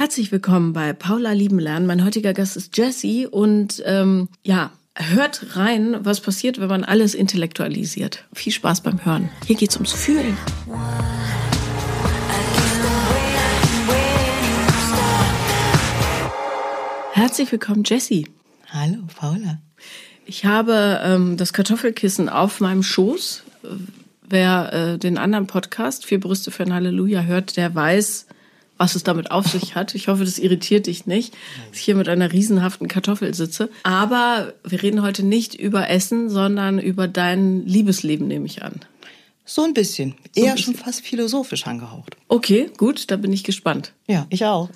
[0.00, 1.84] Herzlich willkommen bei Paula Lieben Lernen.
[1.84, 7.14] Mein heutiger Gast ist Jessie und ähm, ja, hört rein, was passiert, wenn man alles
[7.14, 8.24] intellektualisiert.
[8.32, 9.28] Viel Spaß beim Hören.
[9.46, 10.38] Hier geht's ums Fühlen.
[17.12, 18.26] Herzlich willkommen, Jessie.
[18.70, 19.58] Hallo, Paula.
[20.24, 23.42] Ich habe ähm, das Kartoffelkissen auf meinem Schoß.
[24.26, 28.28] Wer äh, den anderen Podcast, Vier Brüste für ein Halleluja, hört, der weiß,
[28.80, 29.94] was es damit auf sich hat.
[29.94, 31.34] Ich hoffe, das irritiert dich nicht,
[31.68, 33.68] dass ich hier mit einer riesenhaften Kartoffel sitze.
[33.82, 38.80] Aber wir reden heute nicht über Essen, sondern über dein Liebesleben, nehme ich an.
[39.44, 40.14] So ein bisschen.
[40.34, 40.74] So Eher ein bisschen.
[40.74, 42.16] schon fast philosophisch angehaucht.
[42.28, 43.92] Okay, gut, da bin ich gespannt.
[44.08, 44.70] Ja, ich auch.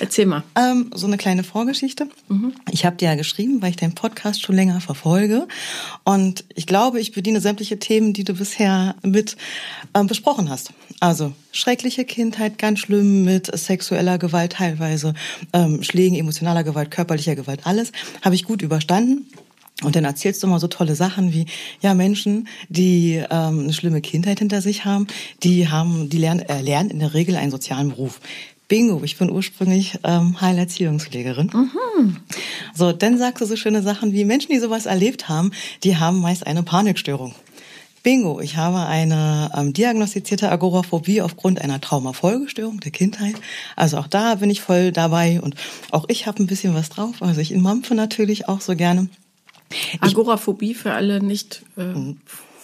[0.00, 0.42] Erzähl mal.
[0.56, 2.08] Ähm, so eine kleine Vorgeschichte.
[2.28, 2.54] Mhm.
[2.70, 5.46] Ich habe dir ja geschrieben, weil ich deinen Podcast schon länger verfolge.
[6.04, 9.36] Und ich glaube, ich bediene sämtliche Themen, die du bisher mit
[9.94, 10.72] ähm, besprochen hast.
[11.00, 15.14] Also schreckliche Kindheit, ganz schlimm mit sexueller Gewalt teilweise,
[15.52, 17.92] ähm, Schlägen, emotionaler Gewalt, körperlicher Gewalt, alles
[18.22, 19.26] habe ich gut überstanden.
[19.82, 21.46] Und dann erzählst du immer so tolle Sachen wie,
[21.80, 25.08] ja, Menschen, die ähm, eine schlimme Kindheit hinter sich haben,
[25.42, 28.20] die haben, die lernen, äh, lernen in der Regel einen sozialen Beruf.
[28.72, 31.50] Bingo, ich bin ursprünglich ähm, Heilerziehungspflegerin.
[31.52, 32.16] Mhm.
[32.74, 35.52] So, dann sagst du so schöne Sachen wie Menschen, die sowas erlebt haben,
[35.84, 37.34] die haben meist eine Panikstörung.
[38.02, 43.34] Bingo, ich habe eine ähm, diagnostizierte Agoraphobie aufgrund einer Traumafolgestörung der Kindheit.
[43.76, 45.54] Also auch da bin ich voll dabei und
[45.90, 47.16] auch ich habe ein bisschen was drauf.
[47.20, 49.10] Also ich mampfe natürlich auch so gerne.
[50.00, 52.14] Agoraphobie für alle nicht äh,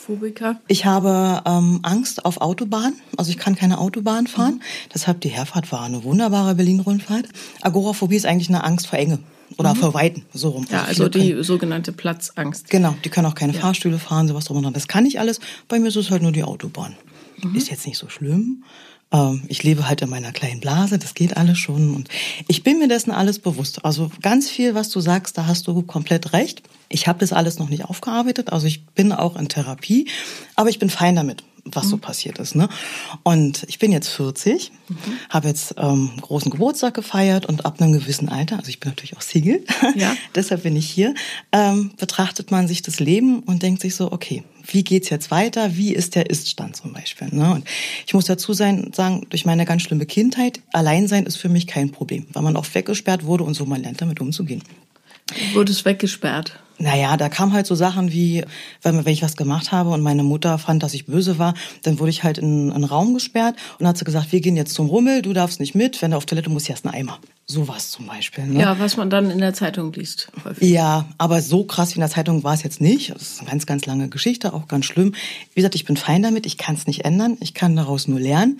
[0.09, 0.14] mhm.
[0.14, 0.61] Phobiker?
[0.69, 2.95] Ich habe ähm, Angst auf Autobahn.
[3.17, 4.55] Also ich kann keine Autobahn fahren.
[4.55, 4.89] Mhm.
[4.95, 7.27] Deshalb die Herfahrt war eine wunderbare Berlin-Rundfahrt.
[7.62, 9.19] Agoraphobie ist eigentlich eine Angst vor Enge
[9.56, 9.78] oder mhm.
[9.78, 10.67] vor Weiten, so rum.
[10.70, 12.69] Ja, also die können, sogenannte Platzangst.
[12.70, 13.61] Genau, die können auch keine ja.
[13.61, 14.73] Fahrstühle fahren, sowas drum und dran.
[14.73, 15.41] Das kann ich alles.
[15.69, 16.97] Bei mir ist es halt nur die Autobahn.
[17.43, 17.55] Mhm.
[17.55, 18.65] Ist jetzt nicht so schlimm.
[19.12, 21.95] Ähm, ich lebe halt in meiner kleinen Blase, das geht alles schon.
[21.95, 22.09] Und
[22.47, 23.84] ich bin mir dessen alles bewusst.
[23.84, 26.62] Also ganz viel, was du sagst, da hast du komplett recht.
[26.89, 30.09] Ich habe das alles noch nicht aufgearbeitet, also ich bin auch in Therapie,
[30.56, 31.91] aber ich bin fein damit was mhm.
[31.91, 32.55] so passiert ist.
[32.55, 32.69] Ne?
[33.23, 34.97] Und ich bin jetzt 40, mhm.
[35.31, 39.17] habe jetzt ähm, großen Geburtstag gefeiert und ab einem gewissen Alter, also ich bin natürlich
[39.17, 39.65] auch Single,
[39.97, 40.15] ja.
[40.34, 41.15] deshalb bin ich hier,
[41.53, 45.77] ähm, betrachtet man sich das Leben und denkt sich so, okay, wie geht's jetzt weiter?
[45.77, 47.28] Wie ist der Iststand zum Beispiel?
[47.31, 47.53] Ne?
[47.55, 47.65] Und
[48.07, 51.91] ich muss dazu sein, sagen, durch meine ganz schlimme Kindheit, Alleinsein ist für mich kein
[51.91, 54.62] Problem, weil man oft weggesperrt wurde und so man lernt damit umzugehen.
[55.53, 56.59] Wurde es weggesperrt?
[56.81, 58.44] Naja, da kam halt so Sachen wie,
[58.83, 61.99] wenn, wenn ich was gemacht habe und meine Mutter fand, dass ich böse war, dann
[61.99, 64.87] wurde ich halt in einen Raum gesperrt und hat sie gesagt, wir gehen jetzt zum
[64.87, 67.19] Rummel, du darfst nicht mit, wenn du auf Toilette musst, erst einen Eimer.
[67.47, 68.47] Sowas zum Beispiel.
[68.47, 68.61] Ne?
[68.61, 70.31] Ja, was man dann in der Zeitung liest.
[70.44, 70.69] Häufig.
[70.69, 73.10] Ja, aber so krass wie in der Zeitung war es jetzt nicht.
[73.10, 75.15] Das ist eine ganz, ganz lange Geschichte, auch ganz schlimm.
[75.55, 78.21] Wie gesagt, ich bin fein damit, ich kann es nicht ändern, ich kann daraus nur
[78.21, 78.59] lernen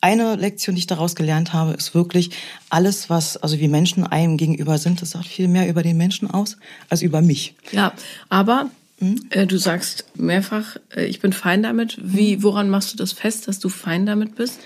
[0.00, 2.30] eine Lektion, die ich daraus gelernt habe, ist wirklich
[2.68, 6.30] alles, was, also wie Menschen einem gegenüber sind, das sagt viel mehr über den Menschen
[6.30, 6.56] aus
[6.88, 7.54] als über mich.
[7.72, 7.92] Ja,
[8.28, 9.26] aber hm?
[9.30, 11.98] äh, du sagst mehrfach, äh, ich bin fein damit.
[12.02, 12.42] Wie, hm.
[12.42, 14.60] woran machst du das fest, dass du fein damit bist?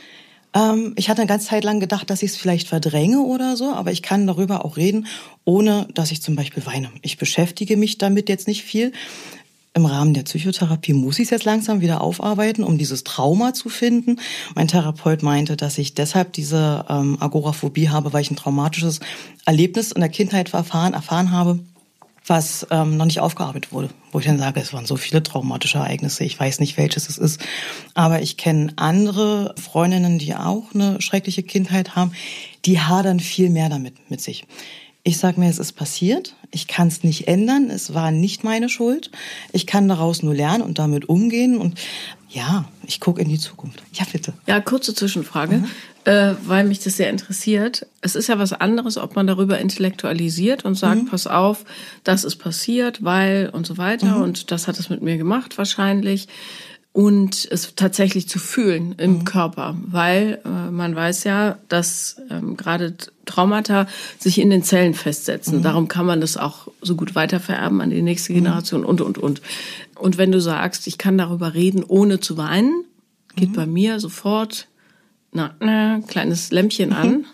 [0.54, 3.72] Ähm, ich hatte eine ganze Zeit lang gedacht, dass ich es vielleicht verdränge oder so,
[3.72, 5.06] aber ich kann darüber auch reden,
[5.44, 6.90] ohne dass ich zum Beispiel weine.
[7.02, 8.92] Ich beschäftige mich damit jetzt nicht viel.
[9.76, 13.68] Im Rahmen der Psychotherapie muss ich es jetzt langsam wieder aufarbeiten, um dieses Trauma zu
[13.68, 14.20] finden.
[14.54, 19.00] Mein Therapeut meinte, dass ich deshalb diese ähm, Agoraphobie habe, weil ich ein traumatisches
[19.44, 21.58] Erlebnis in der Kindheit erfahren, erfahren habe,
[22.24, 23.90] was ähm, noch nicht aufgearbeitet wurde.
[24.12, 27.18] Wo ich dann sage, es waren so viele traumatische Ereignisse, ich weiß nicht, welches es
[27.18, 27.40] ist.
[27.94, 32.12] Aber ich kenne andere Freundinnen, die auch eine schreckliche Kindheit haben,
[32.64, 34.44] die hadern viel mehr damit mit sich.
[35.06, 36.34] Ich sage mir, es ist passiert.
[36.50, 37.68] Ich kann es nicht ändern.
[37.68, 39.10] Es war nicht meine Schuld.
[39.52, 41.58] Ich kann daraus nur lernen und damit umgehen.
[41.58, 41.78] Und
[42.30, 43.82] ja, ich gucke in die Zukunft.
[43.92, 44.32] Ja, bitte.
[44.46, 45.66] Ja, kurze Zwischenfrage, mhm.
[46.04, 47.86] äh, weil mich das sehr interessiert.
[48.00, 51.06] Es ist ja was anderes, ob man darüber intellektualisiert und sagt, mhm.
[51.06, 51.66] pass auf,
[52.02, 54.16] das ist passiert, weil und so weiter.
[54.16, 54.22] Mhm.
[54.22, 56.28] Und das hat es mit mir gemacht wahrscheinlich
[56.94, 59.24] und es tatsächlich zu fühlen im mhm.
[59.24, 62.94] Körper, weil äh, man weiß ja, dass ähm, gerade
[63.26, 63.88] Traumata
[64.20, 65.58] sich in den Zellen festsetzen.
[65.58, 65.62] Mhm.
[65.64, 68.36] Darum kann man das auch so gut weitervererben an die nächste mhm.
[68.36, 68.86] Generation mhm.
[68.86, 69.42] und und und.
[69.96, 72.84] Und wenn du sagst, ich kann darüber reden, ohne zu weinen,
[73.34, 73.54] geht mhm.
[73.54, 74.68] bei mir sofort
[75.32, 77.26] na, na, kleines Lämpchen an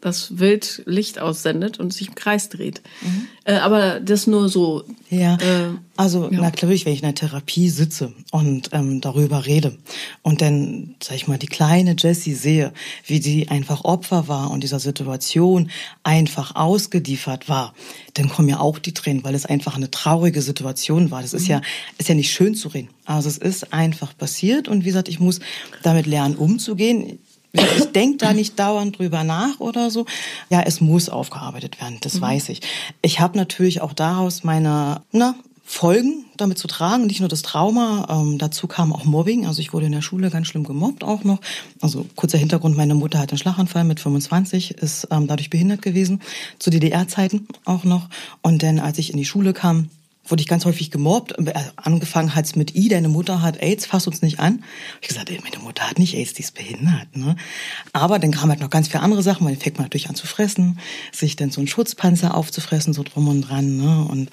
[0.00, 2.82] das wild Licht aussendet und sich im Kreis dreht.
[3.02, 3.26] Mhm.
[3.44, 4.84] Äh, aber das nur so.
[5.08, 6.40] Ja, äh, also ja.
[6.40, 9.76] natürlich, wenn ich in der Therapie sitze und ähm, darüber rede
[10.22, 12.72] und dann, sag ich mal, die kleine Jessie sehe,
[13.06, 15.70] wie sie einfach Opfer war und dieser Situation
[16.02, 17.74] einfach ausgeliefert war,
[18.14, 21.22] dann kommen ja auch die Tränen, weil es einfach eine traurige Situation war.
[21.22, 21.50] Das ist mhm.
[21.50, 21.62] ja,
[21.98, 22.88] ist ja nicht schön zu reden.
[23.04, 25.40] Also es ist einfach passiert und wie gesagt, ich muss
[25.82, 27.18] damit lernen, umzugehen
[27.52, 30.06] ich denke da nicht dauernd drüber nach oder so.
[30.50, 32.20] Ja, es muss aufgearbeitet werden, das mhm.
[32.22, 32.60] weiß ich.
[33.02, 35.34] Ich habe natürlich auch daraus meine na,
[35.70, 39.46] Folgen damit zu tragen, nicht nur das Trauma, ähm, dazu kam auch Mobbing.
[39.46, 41.38] Also ich wurde in der Schule ganz schlimm gemobbt auch noch.
[41.80, 46.22] Also kurzer Hintergrund, meine Mutter hat einen Schlaganfall mit 25, ist ähm, dadurch behindert gewesen,
[46.58, 48.08] zu DDR-Zeiten auch noch.
[48.42, 49.90] Und dann, als ich in die Schule kam,
[50.30, 51.38] wurde ich ganz häufig gemobbt.
[51.38, 54.64] Äh, angefangen hat's mit I, deine Mutter hat AIDS, fass uns nicht an.
[55.00, 57.16] Ich gesagt, ey, meine Mutter hat nicht AIDS, die ist behindert.
[57.16, 57.36] Ne?
[57.92, 60.14] Aber dann kamen halt noch ganz viele andere Sachen, weil dann fängt man natürlich an
[60.14, 60.78] zu fressen,
[61.12, 63.76] sich dann so einen Schutzpanzer aufzufressen, so drum und dran.
[63.76, 64.06] Ne?
[64.08, 64.30] Und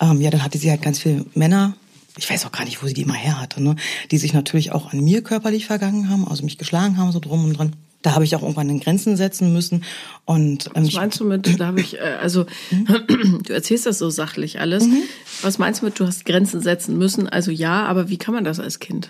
[0.00, 1.74] ähm, ja, dann hatte sie halt ganz viele Männer
[2.16, 3.76] ich weiß auch gar nicht, wo sie die immer her hatte, ne?
[4.10, 7.44] die sich natürlich auch an mir körperlich vergangen haben, also mich geschlagen haben, so drum
[7.44, 9.84] und dran da habe ich auch irgendwann in Grenzen setzen müssen.
[10.24, 13.42] Und ähm, was meinst du mit, da habe ich, äh, also mhm.
[13.44, 14.86] du erzählst das so sachlich alles.
[14.86, 15.02] Mhm.
[15.42, 17.28] Was meinst du mit, du hast Grenzen setzen müssen?
[17.28, 19.08] Also ja, aber wie kann man das als Kind?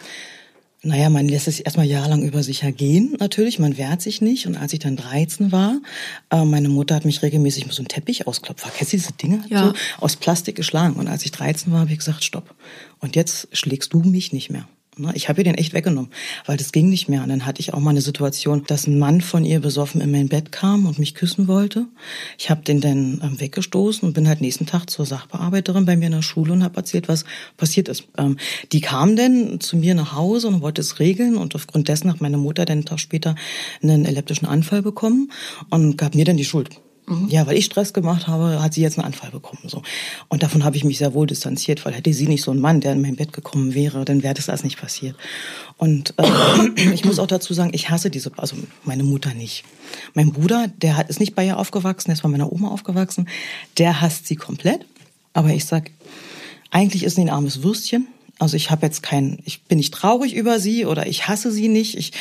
[0.83, 3.59] Naja, man lässt es erstmal jahrelang über sich ergehen, natürlich.
[3.59, 4.47] Man wehrt sich nicht.
[4.47, 5.81] Und als ich dann 13 war,
[6.31, 8.71] äh, meine Mutter hat mich regelmäßig mit so einem Teppich ausklopfen.
[8.77, 9.43] Kennst du diese Dinge?
[9.49, 9.67] Ja.
[9.67, 10.95] So aus Plastik geschlagen.
[10.95, 12.55] Und als ich 13 war, habe ich gesagt, stopp.
[13.01, 14.69] Und jetzt schlägst du mich nicht mehr.
[14.99, 15.13] Ne?
[15.15, 16.11] Ich habe ihr den echt weggenommen,
[16.47, 17.23] weil das ging nicht mehr.
[17.23, 20.11] Und dann hatte ich auch mal eine Situation, dass ein Mann von ihr besoffen in
[20.11, 21.87] mein Bett kam und mich küssen wollte.
[22.37, 26.07] Ich habe den dann ähm, weggestoßen und bin halt nächsten Tag zur Sachbearbeiterin bei mir
[26.07, 27.25] in der Schule und habe erzählt, was
[27.57, 28.05] passiert ist.
[28.19, 28.37] Ähm,
[28.73, 32.21] die kam dann zu mir nach Hause und wollte es regeln und aufgrund dessen hat
[32.21, 33.35] meine Mutter dann einen Tag später
[33.83, 35.31] einen epileptischen Anfall bekommen
[35.71, 36.81] und gab mir dann die Schuld.
[37.09, 37.29] Mhm.
[37.29, 39.63] Ja, weil ich Stress gemacht habe, hat sie jetzt einen Anfall bekommen.
[39.67, 39.83] So.
[40.29, 42.81] Und davon habe ich mich sehr wohl distanziert, weil hätte sie nicht so ein Mann,
[42.81, 45.17] der in mein Bett gekommen wäre, dann wäre das alles nicht passiert.
[45.77, 49.65] Und äh, ich muss auch dazu sagen, ich hasse diese, also meine Mutter nicht.
[50.15, 53.29] Mein Bruder, der hat, ist nicht bei ihr aufgewachsen, der ist bei meiner Oma aufgewachsen,
[53.79, 54.85] der hasst sie komplett.
[55.33, 55.91] Aber ich sag,
[56.71, 58.09] eigentlich ist sie ein armes Würstchen.
[58.39, 61.69] Also ich habe jetzt kein, ich bin nicht traurig über sie oder ich hasse sie
[61.69, 61.97] nicht.
[61.97, 62.13] Ich,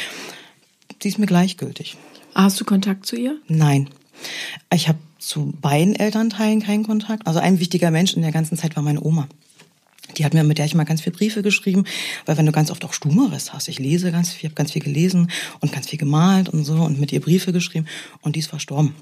[1.01, 1.97] sie ist mir gleichgültig.
[2.33, 3.37] Hast du Kontakt zu ihr?
[3.47, 3.89] Nein.
[4.73, 7.27] Ich habe zu beiden Elternteilen keinen Kontakt.
[7.27, 9.27] Also ein wichtiger Mensch in der ganzen Zeit war meine Oma.
[10.15, 11.83] Die hat mir, mit der ich mal ganz viele Briefe geschrieben,
[12.25, 14.81] weil wenn du ganz oft auch Stumeres hast, ich lese ganz viel, habe ganz viel
[14.81, 15.29] gelesen
[15.59, 17.87] und ganz viel gemalt und so und mit ihr Briefe geschrieben
[18.21, 18.95] und die ist verstorben.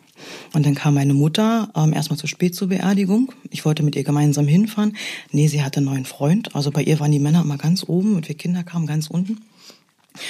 [0.54, 3.32] Und dann kam meine Mutter ähm, erstmal zu spät zur Beerdigung.
[3.52, 4.98] Ich wollte mit ihr gemeinsam hinfahren.
[5.32, 6.56] Nee, sie hatte einen neuen Freund.
[6.56, 9.42] Also bei ihr waren die Männer immer ganz oben und wir Kinder kamen ganz unten.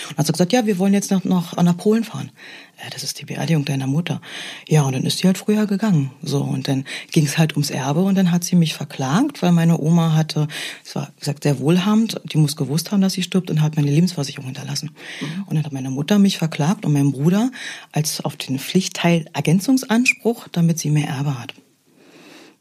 [0.10, 2.32] Und hat sie gesagt, ja, wir wollen jetzt noch, noch nach Polen fahren.
[2.84, 4.22] Ja, das ist die Beerdigung deiner Mutter.
[4.68, 6.12] Ja, und dann ist sie halt früher gegangen.
[6.22, 9.54] So, und dann ging es halt ums Erbe und dann hat sie mich verklagt, weil
[9.54, 10.48] meine Oma hatte,
[10.84, 13.90] es war gesagt sehr wohlhabend, die muss gewusst haben, dass sie stirbt und hat meine
[13.90, 14.92] Lebensversicherung hinterlassen.
[15.22, 15.44] Mhm.
[15.46, 17.50] Und dann hat meine Mutter mich verklagt und mein Bruder
[17.94, 21.54] als auf den Pflichtteil Ergänzungsanspruch, damit sie mehr Erbe hat.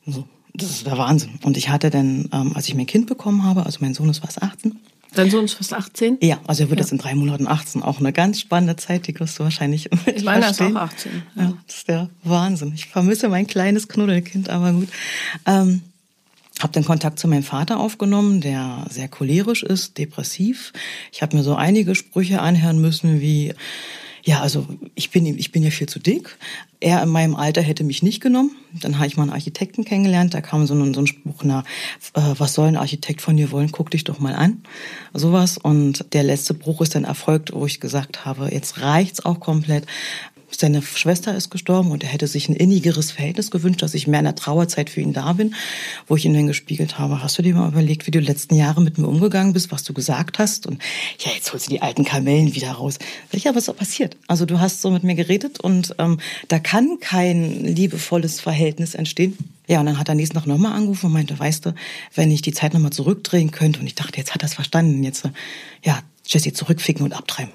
[0.07, 1.39] So, das ist der Wahnsinn.
[1.43, 4.19] Und ich hatte dann, ähm, als ich mein Kind bekommen habe, also mein Sohn ist
[4.19, 4.79] fast 18,
[5.15, 6.19] Dein Sohn ist fast 18?
[6.21, 6.85] Ja, also er wird ja.
[6.85, 7.83] jetzt in drei Monaten 18.
[7.83, 10.75] Auch eine ganz spannende Zeit, die wirst du wahrscheinlich mit Ich meine, er ist auch
[10.75, 11.23] 18.
[11.37, 11.43] Ja.
[11.43, 11.53] ja.
[11.67, 12.73] das ist der Wahnsinn.
[12.75, 14.89] Ich vermisse mein kleines Knuddelkind, aber gut.
[15.47, 15.83] Ähm,
[16.61, 20.73] habe den Kontakt zu meinem Vater aufgenommen, der sehr cholerisch ist, depressiv.
[21.13, 23.55] Ich habe mir so einige Sprüche anhören müssen wie
[24.27, 26.39] ja, also ich bin, ich bin ja viel zu dick.
[26.81, 28.53] Er in meinem Alter hätte mich nicht genommen.
[28.73, 30.33] Dann habe ich mal einen Architekten kennengelernt.
[30.33, 31.63] Da kam so ein, so ein Spruch, na,
[32.15, 33.71] äh, was soll ein Architekt von dir wollen?
[33.71, 34.63] Guck dich doch mal an.
[35.13, 35.59] Sowas.
[35.59, 39.85] Und der letzte Bruch ist dann erfolgt, wo ich gesagt habe, jetzt reicht's auch komplett.
[40.61, 44.21] Seine Schwester ist gestorben und er hätte sich ein innigeres Verhältnis gewünscht, dass ich mehr
[44.21, 45.55] in der Trauerzeit für ihn da bin,
[46.07, 48.55] wo ich ihm dann gespiegelt habe, hast du dir mal überlegt, wie du die letzten
[48.55, 50.67] Jahre mit mir umgegangen bist, was du gesagt hast?
[50.67, 50.83] Und
[51.19, 52.99] ja, jetzt holst du die alten Kamellen wieder raus.
[53.33, 54.17] Ja, was ist passiert?
[54.27, 59.37] Also du hast so mit mir geredet und ähm, da kann kein liebevolles Verhältnis entstehen.
[59.67, 61.75] Ja, und dann hat er nächsten Tag nochmal angerufen und meinte, weißt du,
[62.15, 65.03] wenn ich die Zeit nochmal zurückdrehen könnte, und ich dachte, jetzt hat er es verstanden,
[65.03, 65.29] jetzt,
[65.83, 67.53] ja, Jesse zurückficken und abtreiben.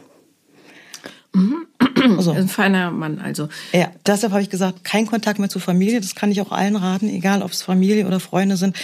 [1.33, 1.68] Mhm.
[2.17, 3.49] Also, ein feiner Mann, also.
[3.73, 5.99] Ja, deshalb habe ich gesagt, kein Kontakt mehr zur Familie.
[6.01, 8.75] Das kann ich auch allen raten, egal ob es Familie oder Freunde sind.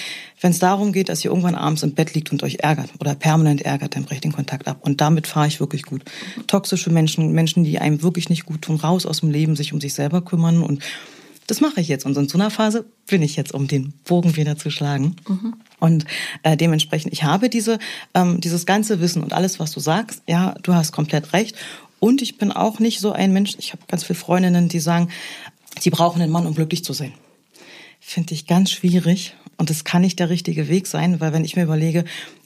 [0.41, 3.15] Wenn es darum geht, dass ihr irgendwann abends im Bett liegt und euch ärgert oder
[3.15, 4.79] permanent ärgert, dann brecht den Kontakt ab.
[4.81, 6.03] Und damit fahre ich wirklich gut.
[6.47, 9.81] Toxische Menschen, Menschen, die einem wirklich nicht gut tun, raus aus dem Leben, sich um
[9.81, 10.61] sich selber kümmern.
[10.61, 10.83] Und
[11.47, 12.05] das mache ich jetzt.
[12.05, 15.15] Und in so einer Phase bin ich jetzt, um den Bogen wieder zu schlagen.
[15.27, 15.53] Mhm.
[15.79, 16.05] Und
[16.43, 17.77] äh, dementsprechend, ich habe diese,
[18.13, 21.55] ähm, dieses ganze Wissen und alles, was du sagst, ja, du hast komplett recht.
[21.99, 25.09] Und ich bin auch nicht so ein Mensch, ich habe ganz viele Freundinnen, die sagen,
[25.79, 27.13] sie brauchen einen Mann, um glücklich zu sein.
[27.99, 29.33] Finde ich ganz schwierig.
[29.57, 32.03] Und das kann nicht der richtige Weg sein, weil wenn ich mir überlege,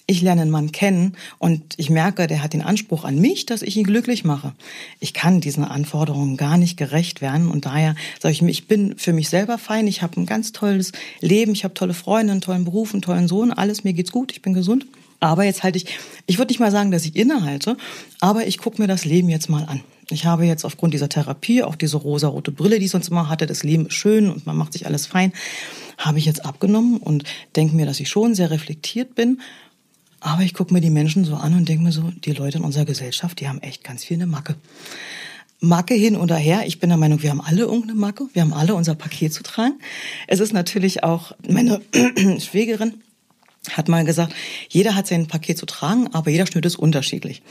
[0.10, 3.62] ich lerne einen Mann kennen und ich merke, der hat den Anspruch an mich, dass
[3.62, 4.53] ich ihn glücklich mache.
[5.00, 8.98] Ich kann diesen Anforderungen gar nicht gerecht werden und daher sage ich mir, ich bin
[8.98, 12.41] für mich selber fein, ich habe ein ganz tolles Leben, ich habe tolle Freunde, einen
[12.41, 14.88] tollen Beruf, einen tollen Sohn, alles, mir geht's gut, ich bin gesund.
[15.20, 15.86] Aber jetzt halte ich,
[16.28, 17.78] ich würde nicht mal sagen, dass ich innehalte,
[18.20, 19.82] aber ich gucke mir das Leben jetzt mal an.
[20.12, 23.46] Ich habe jetzt aufgrund dieser Therapie, auch diese rosa-rote Brille, die ich sonst immer hatte,
[23.46, 25.34] das Leben ist schön und man macht sich alles fein,
[25.98, 29.40] habe ich jetzt abgenommen und denke mir, dass ich schon sehr reflektiert bin.
[30.22, 32.64] Aber ich gucke mir die Menschen so an und denke mir so, die Leute in
[32.64, 34.56] unserer Gesellschaft, die haben echt ganz viel eine Macke.
[35.62, 36.64] Macke hin oder her.
[36.66, 38.28] Ich bin der Meinung, wir haben alle irgendeine Macke.
[38.34, 39.80] Wir haben alle unser Paket zu tragen.
[40.28, 41.82] Es ist natürlich auch meine
[42.40, 42.96] Schwägerin
[43.72, 44.34] hat mal gesagt,
[44.70, 47.42] jeder hat sein Paket zu tragen, aber jeder Schnitt ist unterschiedlich.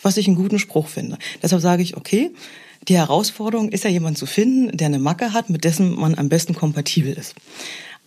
[0.00, 1.18] Was ich einen guten Spruch finde.
[1.42, 2.32] Deshalb sage ich, okay,
[2.88, 6.28] die Herausforderung ist ja jemand zu finden, der eine Macke hat, mit dessen man am
[6.28, 7.34] besten kompatibel ist.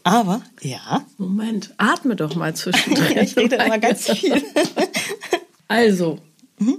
[0.03, 1.05] Aber, ja.
[1.17, 3.15] Moment, atme doch mal zwischendurch.
[3.21, 4.43] ich rede immer ganz viel.
[5.67, 6.19] Also,
[6.59, 6.77] mhm.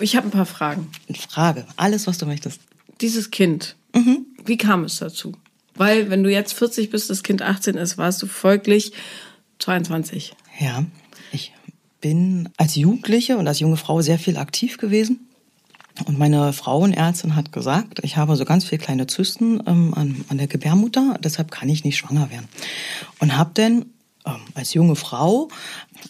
[0.00, 0.90] ich habe ein paar Fragen.
[1.28, 2.60] Frage, alles, was du möchtest.
[3.00, 4.26] Dieses Kind, mhm.
[4.44, 5.34] wie kam es dazu?
[5.74, 8.92] Weil, wenn du jetzt 40 bist, das Kind 18 ist, warst du folglich
[9.62, 10.34] 22.
[10.58, 10.84] Ja,
[11.30, 11.52] ich
[12.00, 15.28] bin als Jugendliche und als junge Frau sehr viel aktiv gewesen.
[16.06, 20.38] Und meine Frauenärztin hat gesagt, ich habe so ganz viele kleine Zysten ähm, an, an
[20.38, 22.48] der Gebärmutter, deshalb kann ich nicht schwanger werden.
[23.20, 23.86] Und habe dann
[24.26, 25.48] ähm, als junge Frau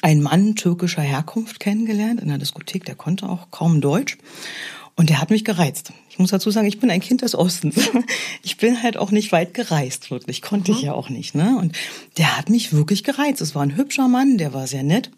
[0.00, 4.18] einen Mann türkischer Herkunft kennengelernt in der Diskothek, der konnte auch kaum Deutsch.
[4.94, 5.92] Und der hat mich gereizt.
[6.10, 7.76] Ich muss dazu sagen, ich bin ein Kind des Ostens.
[8.44, 10.42] Ich bin halt auch nicht weit gereist, wirklich.
[10.42, 10.78] Konnte mhm.
[10.78, 11.56] ich ja auch nicht, ne?
[11.58, 11.76] Und
[12.18, 13.40] der hat mich wirklich gereizt.
[13.40, 15.10] Es war ein hübscher Mann, der war sehr nett.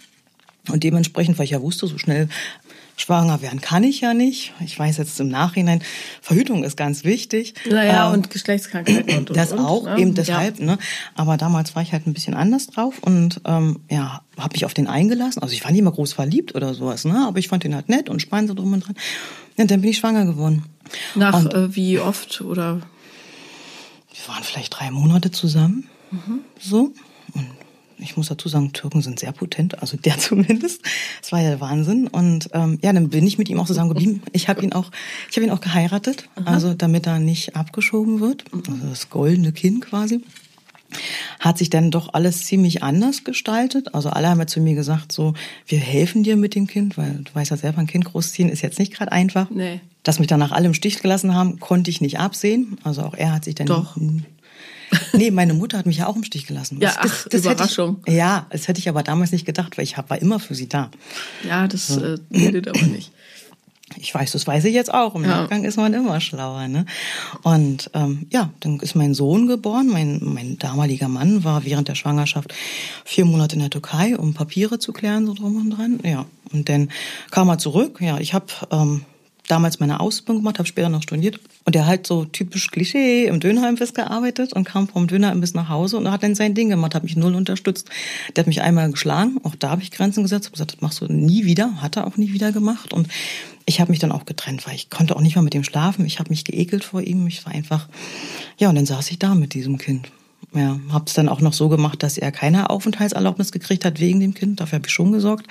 [0.68, 2.28] Und dementsprechend, weil ich ja wusste, so schnell
[2.96, 4.52] schwanger werden kann ich ja nicht.
[4.64, 5.82] Ich weiß jetzt im Nachhinein,
[6.22, 7.54] Verhütung ist ganz wichtig.
[7.68, 9.98] Naja, ähm, und Geschlechtskrankheiten und, und Das auch, ne?
[9.98, 10.58] eben deshalb.
[10.58, 10.66] Ja.
[10.66, 10.78] Ne?
[11.14, 14.74] Aber damals war ich halt ein bisschen anders drauf und ähm, ja, habe mich auf
[14.74, 15.42] den eingelassen.
[15.42, 17.24] Also ich war nicht immer groß verliebt oder sowas, ne?
[17.26, 18.94] aber ich fand den halt nett und spannend so drum und dran.
[19.56, 20.64] Und dann bin ich schwanger geworden.
[21.14, 22.76] Nach äh, wie oft oder?
[22.76, 25.88] Wir waren vielleicht drei Monate zusammen.
[26.10, 26.40] Mhm.
[26.58, 26.92] So.
[27.34, 27.46] Und
[27.98, 30.82] ich muss dazu sagen, Türken sind sehr potent, also der zumindest.
[31.20, 32.08] Das war ja der Wahnsinn.
[32.08, 34.22] Und ähm, ja, dann bin ich mit ihm auch zusammen geblieben.
[34.32, 34.90] Ich habe ihn auch,
[35.30, 36.52] ich habe ihn auch geheiratet, Aha.
[36.52, 38.44] also damit er nicht abgeschoben wird.
[38.52, 40.20] Also das goldene Kind quasi
[41.40, 43.94] hat sich dann doch alles ziemlich anders gestaltet.
[43.94, 45.34] Also alle haben ja zu mir gesagt, so,
[45.66, 48.62] wir helfen dir mit dem Kind, weil du weißt ja selber, ein Kind großziehen ist
[48.62, 49.50] jetzt nicht gerade einfach.
[49.50, 49.80] Nee.
[50.02, 52.78] Dass mich dann nach allem Stich gelassen haben, konnte ich nicht absehen.
[52.84, 53.66] Also auch er hat sich dann...
[53.66, 53.96] Doch.
[55.12, 56.78] Nee, meine Mutter hat mich ja auch im Stich gelassen.
[56.80, 57.98] Ja, das, das, Überraschung.
[58.04, 60.68] Ich, ja, das hätte ich aber damals nicht gedacht, weil ich war immer für sie
[60.68, 60.90] da.
[61.48, 62.00] Ja, das so.
[62.00, 63.10] äh, redet aber nicht.
[63.96, 65.14] Ich weiß, das weiß ich jetzt auch.
[65.14, 65.28] Im ja.
[65.28, 66.68] Nachgang ist man immer schlauer.
[66.68, 66.86] Ne?
[67.42, 69.88] Und ähm, ja, dann ist mein Sohn geboren.
[69.88, 72.54] Mein, mein damaliger Mann war während der Schwangerschaft
[73.04, 76.00] vier Monate in der Türkei, um Papiere zu klären, so drum und dran.
[76.04, 76.90] Ja, und dann
[77.30, 78.00] kam er zurück.
[78.00, 79.04] Ja, ich habe ähm,
[79.48, 81.38] damals meine Ausbildung gemacht, habe später noch studiert.
[81.64, 85.96] Und er halt so typisch Klischee im Dönerimbiss gearbeitet und kam vom Dönerimbiss nach Hause
[85.96, 87.88] und hat dann sein Ding gemacht, hat mich null unterstützt.
[88.34, 91.00] Der hat mich einmal geschlagen, auch da habe ich Grenzen gesetzt, habe gesagt, das machst
[91.00, 92.92] du nie wieder, hat er auch nie wieder gemacht.
[92.92, 93.08] Und
[93.66, 96.04] ich habe mich dann auch getrennt, weil ich konnte auch nicht mal mit ihm schlafen.
[96.04, 97.26] Ich habe mich geekelt vor ihm.
[97.26, 97.88] Ich war einfach,
[98.58, 100.10] ja, und dann saß ich da mit diesem Kind.
[100.52, 104.20] Ja, habe es dann auch noch so gemacht, dass er keine Aufenthaltserlaubnis gekriegt hat wegen
[104.20, 104.60] dem Kind.
[104.60, 105.46] Dafür habe ich schon gesorgt.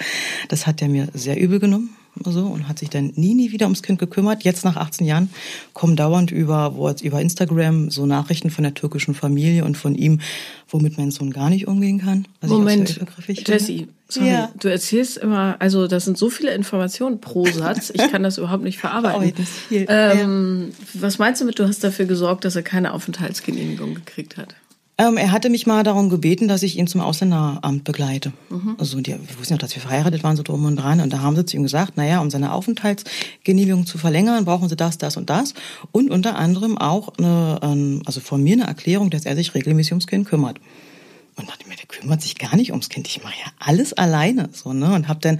[0.50, 1.89] Das hat er mir sehr übel genommen
[2.24, 4.43] so und hat sich dann nie, nie wieder ums Kind gekümmert.
[4.43, 5.29] Jetzt nach 18 Jahren
[5.74, 10.20] kommen dauernd über, über Instagram so Nachrichten von der türkischen Familie und von ihm,
[10.70, 12.27] womit mein Sohn gar nicht umgehen kann.
[12.41, 13.88] Moment, Jessie,
[14.22, 14.51] ja.
[14.60, 18.63] du erzählst immer, also das sind so viele Informationen pro Satz, ich kann das überhaupt
[18.63, 19.46] nicht verarbeiten.
[19.72, 21.01] Oh, ähm, ja.
[21.01, 24.55] Was meinst du mit, du hast dafür gesorgt, dass er keine Aufenthaltsgenehmigung gekriegt hat?
[25.00, 28.32] Ähm, er hatte mich mal darum gebeten, dass ich ihn zum Ausländeramt begleite.
[28.50, 28.75] Mhm.
[28.77, 31.00] Also die, wir wussten ja, dass wir verheiratet waren, so drum und dran.
[31.01, 34.75] Und da haben sie zu ihm gesagt, naja, um seine Aufenthaltsgenehmigung zu verlängern, brauchen sie
[34.75, 35.55] das, das und das.
[35.91, 39.93] Und unter anderem auch eine, ähm, also von mir eine Erklärung, dass er sich regelmäßig
[39.93, 40.60] ums Kind kümmert.
[41.36, 43.08] Und dachte mir, der kümmert sich gar nicht ums Kind.
[43.08, 44.94] Ich mache ja alles alleine, so ne.
[44.94, 45.40] Und habe dann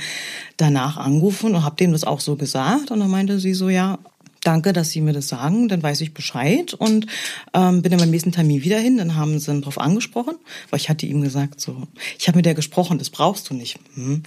[0.58, 2.92] danach angerufen und habe dem das auch so gesagt.
[2.92, 4.00] Und dann meinte sie so, ja,
[4.44, 7.08] danke, dass Sie mir das sagen, dann weiß ich Bescheid und
[7.54, 8.98] ähm, bin dann beim nächsten Termin wieder hin.
[8.98, 10.36] Dann haben sie ihn drauf angesprochen,
[10.70, 11.84] weil ich hatte ihm gesagt, so,
[12.20, 13.80] ich habe mit der gesprochen, das brauchst du nicht.
[13.96, 14.24] Hm.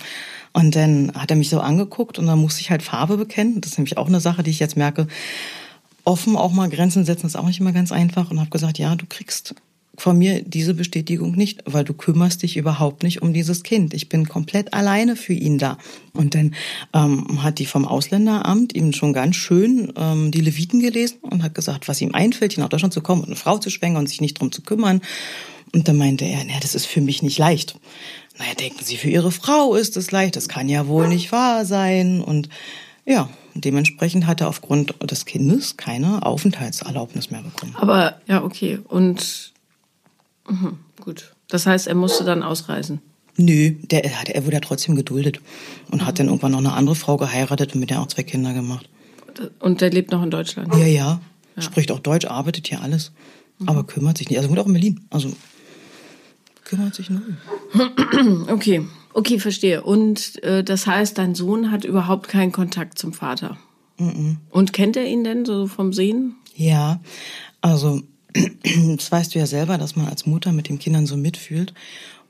[0.52, 3.60] Und dann hat er mich so angeguckt und dann musste ich halt Farbe bekennen.
[3.60, 5.06] Das ist nämlich auch eine Sache, die ich jetzt merke.
[6.04, 8.94] Offen auch mal Grenzen setzen ist auch nicht immer ganz einfach und habe gesagt, ja,
[8.94, 9.54] du kriegst
[9.98, 13.94] von mir diese Bestätigung nicht, weil du kümmerst dich überhaupt nicht um dieses Kind.
[13.94, 15.78] Ich bin komplett alleine für ihn da.
[16.12, 16.54] Und dann
[16.92, 21.54] ähm, hat die vom Ausländeramt ihm schon ganz schön ähm, die Leviten gelesen und hat
[21.54, 24.08] gesagt, was ihm einfällt, hier nach Deutschland zu kommen und eine Frau zu schwängen und
[24.08, 25.00] sich nicht drum zu kümmern.
[25.74, 27.78] Und dann meinte er, naja, das ist für mich nicht leicht.
[28.38, 31.64] Naja, denken Sie, für Ihre Frau ist es leicht, das kann ja wohl nicht wahr
[31.64, 32.20] sein.
[32.20, 32.48] Und
[33.04, 37.74] ja, dementsprechend hat er aufgrund des Kindes keine Aufenthaltserlaubnis mehr bekommen.
[37.76, 38.78] Aber ja, okay.
[38.86, 39.52] Und
[40.48, 41.34] Mhm, gut.
[41.48, 43.00] Das heißt, er musste dann ausreisen?
[43.36, 45.40] Nö, der, er wurde ja trotzdem geduldet
[45.90, 46.06] und mhm.
[46.06, 48.88] hat dann irgendwann noch eine andere Frau geheiratet und mit der auch zwei Kinder gemacht.
[49.60, 50.74] und der lebt noch in Deutschland?
[50.74, 51.20] Ja, ja.
[51.56, 51.62] ja.
[51.62, 53.12] Spricht auch Deutsch, arbeitet hier alles.
[53.58, 53.68] Mhm.
[53.68, 54.38] Aber kümmert sich nicht.
[54.38, 55.00] Also wohnt auch in Berlin.
[55.10, 55.32] Also
[56.64, 57.36] kümmert sich null.
[58.48, 58.86] Okay.
[59.12, 59.82] Okay, verstehe.
[59.82, 63.56] Und äh, das heißt, dein Sohn hat überhaupt keinen Kontakt zum Vater.
[63.98, 64.38] Mhm.
[64.50, 66.34] Und kennt er ihn denn so vom Sehen?
[66.54, 67.00] Ja,
[67.62, 68.02] also
[68.96, 71.74] das weißt du ja selber, dass man als Mutter mit den Kindern so mitfühlt.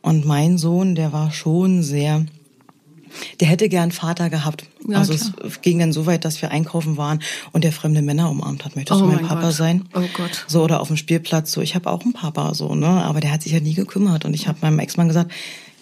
[0.02, 2.26] Und mein Sohn, der war schon sehr,
[3.40, 4.66] der hätte gern Vater gehabt.
[4.88, 5.46] Ja, also klar.
[5.46, 7.20] es ging dann so weit, dass wir einkaufen waren
[7.52, 8.76] und der fremde Männer umarmt hat.
[8.76, 9.54] Möchtest oh du mein, mein Papa Gott.
[9.54, 9.84] sein?
[9.94, 10.44] Oh Gott.
[10.46, 11.60] So oder auf dem Spielplatz so.
[11.60, 12.86] Ich habe auch einen Papa so, ne?
[12.86, 14.25] Aber der hat sich ja nie gekümmert.
[14.25, 15.32] Und ich habe meinem Ex-Mann gesagt,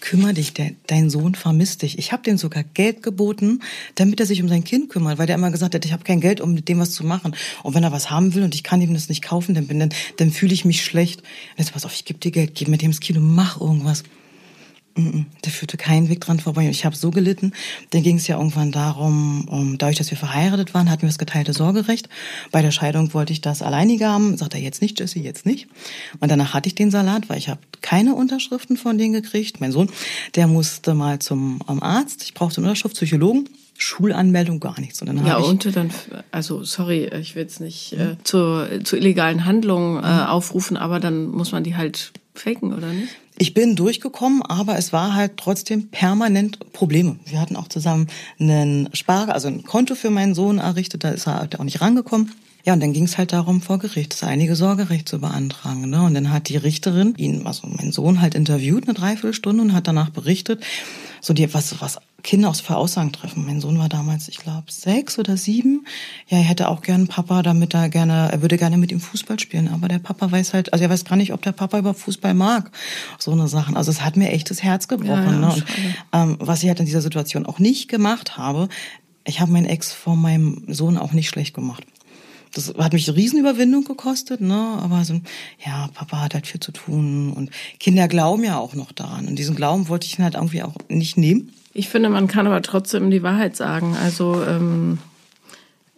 [0.05, 1.97] kümmere dich, der, dein Sohn vermisst dich.
[1.97, 3.61] Ich habe dem sogar Geld geboten,
[3.95, 6.21] damit er sich um sein Kind kümmert, weil der immer gesagt hat, ich habe kein
[6.21, 7.35] Geld, um mit dem was zu machen.
[7.63, 9.79] Und wenn er was haben will und ich kann ihm das nicht kaufen, dann, bin,
[9.79, 11.21] dann, dann fühle ich mich schlecht.
[11.21, 14.03] Und jetzt pass auf, ich gebe dir Geld, geh mit dem ins Kino, mach irgendwas.
[14.97, 16.69] Der führte keinen Weg dran vorbei.
[16.69, 17.51] Ich habe so gelitten.
[17.89, 21.17] Dann ging es ja irgendwann darum, um, dadurch, dass wir verheiratet waren, hatten wir das
[21.17, 22.07] geteilte Sorgerecht.
[22.51, 24.37] Bei der Scheidung wollte ich das alleinige haben.
[24.37, 25.67] Sagt er jetzt nicht, Jesse, jetzt nicht.
[26.21, 29.59] Und danach hatte ich den Salat, weil ich habe keine Unterschriften von denen gekriegt.
[29.59, 29.89] Mein Sohn,
[30.35, 32.23] der musste mal zum um Arzt.
[32.23, 33.49] Ich brauchte eine Unterschrift, Psychologen.
[33.77, 35.01] Schulanmeldung gar nichts.
[35.01, 35.89] Und dann ja, und dann,
[36.31, 41.27] also sorry, ich will jetzt nicht äh, zu, zu illegalen Handlungen äh, aufrufen, aber dann
[41.27, 43.09] muss man die halt faken, oder nicht?
[43.37, 47.17] Ich bin durchgekommen, aber es war halt trotzdem permanent Probleme.
[47.25, 48.07] Wir hatten auch zusammen
[48.39, 51.81] einen Spar, also ein Konto für meinen Sohn errichtet, da ist er halt auch nicht
[51.81, 52.31] rangekommen.
[52.65, 55.87] Ja, und dann ging es halt darum, vor Gericht das einige Sorgerecht zu beantragen.
[55.87, 56.01] Ne?
[56.01, 59.87] Und dann hat die Richterin ihn, also mein Sohn, halt interviewt eine Dreiviertelstunde und hat
[59.87, 60.63] danach berichtet,
[61.21, 63.45] so die, was, was Kinder auch für Aussagen treffen.
[63.45, 65.85] Mein Sohn war damals, ich glaube, sechs oder sieben.
[66.27, 69.39] Ja, er hätte auch gern Papa, damit er gerne, er würde gerne mit ihm Fußball
[69.39, 69.67] spielen.
[69.67, 72.33] Aber der Papa weiß halt, also er weiß gar nicht, ob der Papa über Fußball
[72.33, 72.71] mag.
[73.19, 73.77] So eine Sachen.
[73.77, 75.07] Also es hat mir echt das Herz gebrochen.
[75.07, 75.53] Ja, ja, ne?
[75.53, 75.65] Und,
[76.13, 78.69] ähm, was ich halt in dieser Situation auch nicht gemacht habe,
[79.23, 81.83] ich habe meinen Ex vor meinem Sohn auch nicht schlecht gemacht.
[82.55, 84.79] Das hat mich eine Riesenüberwindung gekostet, ne?
[84.81, 85.21] Aber so,
[85.63, 89.27] ja, Papa hat halt viel zu tun und Kinder glauben ja auch noch daran.
[89.27, 91.51] Und diesen Glauben wollte ich halt irgendwie auch nicht nehmen.
[91.77, 93.97] Ich finde, man kann aber trotzdem die Wahrheit sagen.
[94.01, 94.97] Also ähm,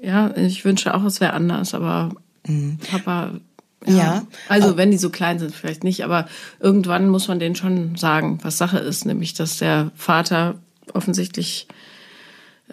[0.02, 2.10] ja, ich wünsche auch, es wäre anders, aber
[2.48, 2.80] mhm.
[2.90, 3.34] Papa.
[3.86, 6.28] Ja, ja, also wenn die so klein sind, vielleicht nicht, aber
[6.60, 10.56] irgendwann muss man denen schon sagen, was Sache ist, nämlich dass der Vater
[10.94, 11.68] offensichtlich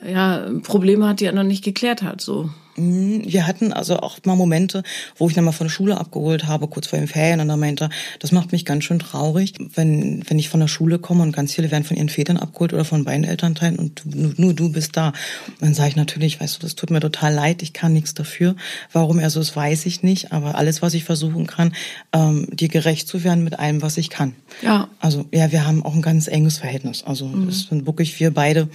[0.02, 2.22] ja Probleme hat, die er noch nicht geklärt hat.
[2.22, 2.48] So.
[2.76, 4.82] Mhm, wir hatten also auch mal Momente,
[5.16, 7.60] wo ich dann mal von der Schule abgeholt habe, kurz vor den Ferien, und dann
[7.60, 11.32] meinte, das macht mich ganz schön traurig, wenn, wenn ich von der Schule komme und
[11.32, 14.72] ganz viele werden von ihren Vätern abgeholt oder von beiden Elternteilen und nur, nur du
[14.72, 15.08] bist da.
[15.08, 18.14] Und dann sage ich natürlich, weißt du, das tut mir total leid, ich kann nichts
[18.14, 18.56] dafür.
[18.92, 21.74] Warum er so ist, weiß ich nicht, aber alles, was ich versuchen kann,
[22.12, 24.34] ähm, dir gerecht zu werden mit allem, was ich kann.
[24.62, 24.88] Ja.
[25.00, 27.04] Also ja, wir haben auch ein ganz enges Verhältnis.
[27.04, 27.46] Also mhm.
[27.46, 28.68] das sind wirklich, wir beide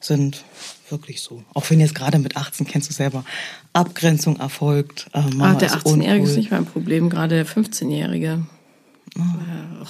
[0.00, 0.44] sind
[0.90, 1.42] wirklich so.
[1.54, 3.24] Auch wenn jetzt gerade mit 18, kennst du selber,
[3.72, 5.06] Abgrenzung erfolgt.
[5.12, 8.46] Äh, Mama Ach, der 18-Jährige ist nicht mein Problem, gerade der 15-Jährige.
[9.16, 9.20] Oh.
[9.20, 9.86] Äh,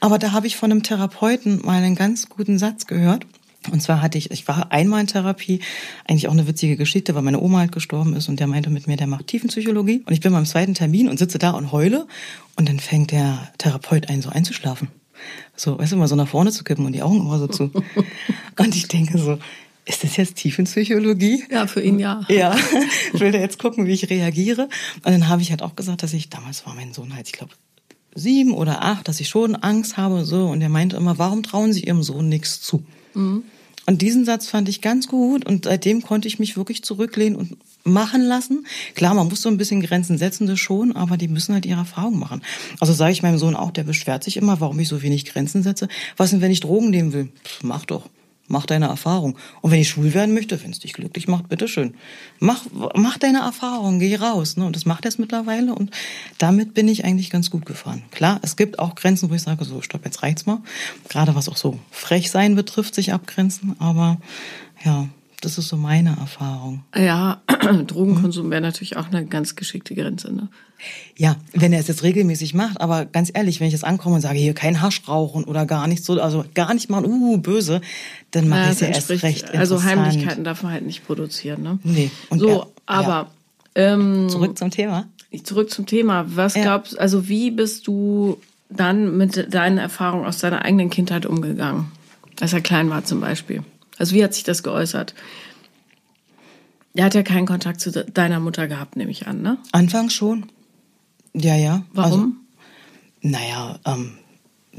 [0.00, 3.26] Aber da habe ich von einem Therapeuten mal einen ganz guten Satz gehört.
[3.72, 5.60] Und zwar hatte ich, ich war einmal in Therapie,
[6.06, 8.86] eigentlich auch eine witzige Geschichte, weil meine Oma halt gestorben ist und der meinte mit
[8.86, 10.02] mir, der macht Tiefenpsychologie.
[10.06, 12.06] Und ich bin beim zweiten Termin und sitze da und heule
[12.54, 14.88] und dann fängt der Therapeut ein, so einzuschlafen.
[15.56, 17.70] So, weißt du, mal so nach vorne zu kippen und die Augen immer so zu.
[18.58, 19.38] und ich denke so,
[19.86, 21.44] ist das jetzt Tiefenpsychologie?
[21.50, 22.22] Ja, für ihn ja.
[22.28, 22.56] Ja,
[23.12, 24.68] ich will da jetzt gucken, wie ich reagiere.
[24.96, 27.32] Und dann habe ich halt auch gesagt, dass ich, damals war mein Sohn halt, ich
[27.32, 27.52] glaube,
[28.14, 30.46] sieben oder acht, dass ich schon Angst habe und so.
[30.46, 32.84] Und er meinte immer, warum trauen Sie Ihrem Sohn nichts zu?
[33.14, 33.44] Mhm.
[33.86, 37.56] Und diesen Satz fand ich ganz gut und seitdem konnte ich mich wirklich zurücklehnen und
[37.84, 38.66] machen lassen.
[38.96, 41.78] Klar, man muss so ein bisschen Grenzen setzen, das schon, aber die müssen halt ihre
[41.78, 42.42] Erfahrung machen.
[42.80, 45.62] Also sage ich meinem Sohn auch, der beschwert sich immer, warum ich so wenig Grenzen
[45.62, 45.86] setze.
[46.16, 47.28] Was denn, wenn ich Drogen nehmen will?
[47.44, 48.08] Pff, mach doch.
[48.48, 49.36] Mach deine Erfahrung.
[49.60, 51.94] Und wenn ich schwul werden möchte, wenn es dich glücklich macht, bitteschön.
[52.38, 54.56] Mach, mach deine Erfahrung, geh raus.
[54.56, 54.64] Ne?
[54.66, 55.74] Und das macht er mittlerweile.
[55.74, 55.90] Und
[56.38, 58.02] damit bin ich eigentlich ganz gut gefahren.
[58.10, 60.60] Klar, es gibt auch Grenzen, wo ich sage, so, stopp, jetzt reicht's mal.
[61.08, 63.76] Gerade was auch so frech sein betrifft, sich abgrenzen.
[63.78, 64.18] Aber
[64.84, 65.08] ja,
[65.40, 66.82] das ist so meine Erfahrung.
[66.94, 67.42] Ja,
[67.86, 70.32] Drogenkonsum wäre natürlich auch eine ganz geschickte Grenze.
[70.32, 70.48] Ne?
[71.16, 74.22] Ja, wenn er es jetzt regelmäßig macht, aber ganz ehrlich, wenn ich jetzt ankomme und
[74.22, 77.80] sage, hier kein Hasch rauchen oder gar nicht so, also gar nicht mal, uh, böse,
[78.36, 81.78] dann mache ja, ich ja erst recht Also Heimlichkeiten darf man halt nicht produzieren, ne?
[81.82, 82.10] Nee.
[82.28, 83.30] Und so, er, aber
[83.74, 83.94] ja.
[83.94, 85.06] ähm, zurück zum Thema.
[85.42, 86.26] Zurück zum Thema.
[86.28, 86.64] Was ja.
[86.64, 91.90] gab's, also wie bist du dann mit deinen Erfahrungen aus deiner eigenen Kindheit umgegangen?
[92.38, 93.62] Als er klein war zum Beispiel.
[93.96, 95.14] Also wie hat sich das geäußert?
[96.94, 99.56] Er hat ja keinen Kontakt zu deiner Mutter gehabt, nehme ich an, ne?
[99.72, 100.46] Anfangs schon.
[101.32, 101.84] Ja, ja.
[101.92, 102.36] Warum?
[103.22, 104.12] Also, naja, ähm,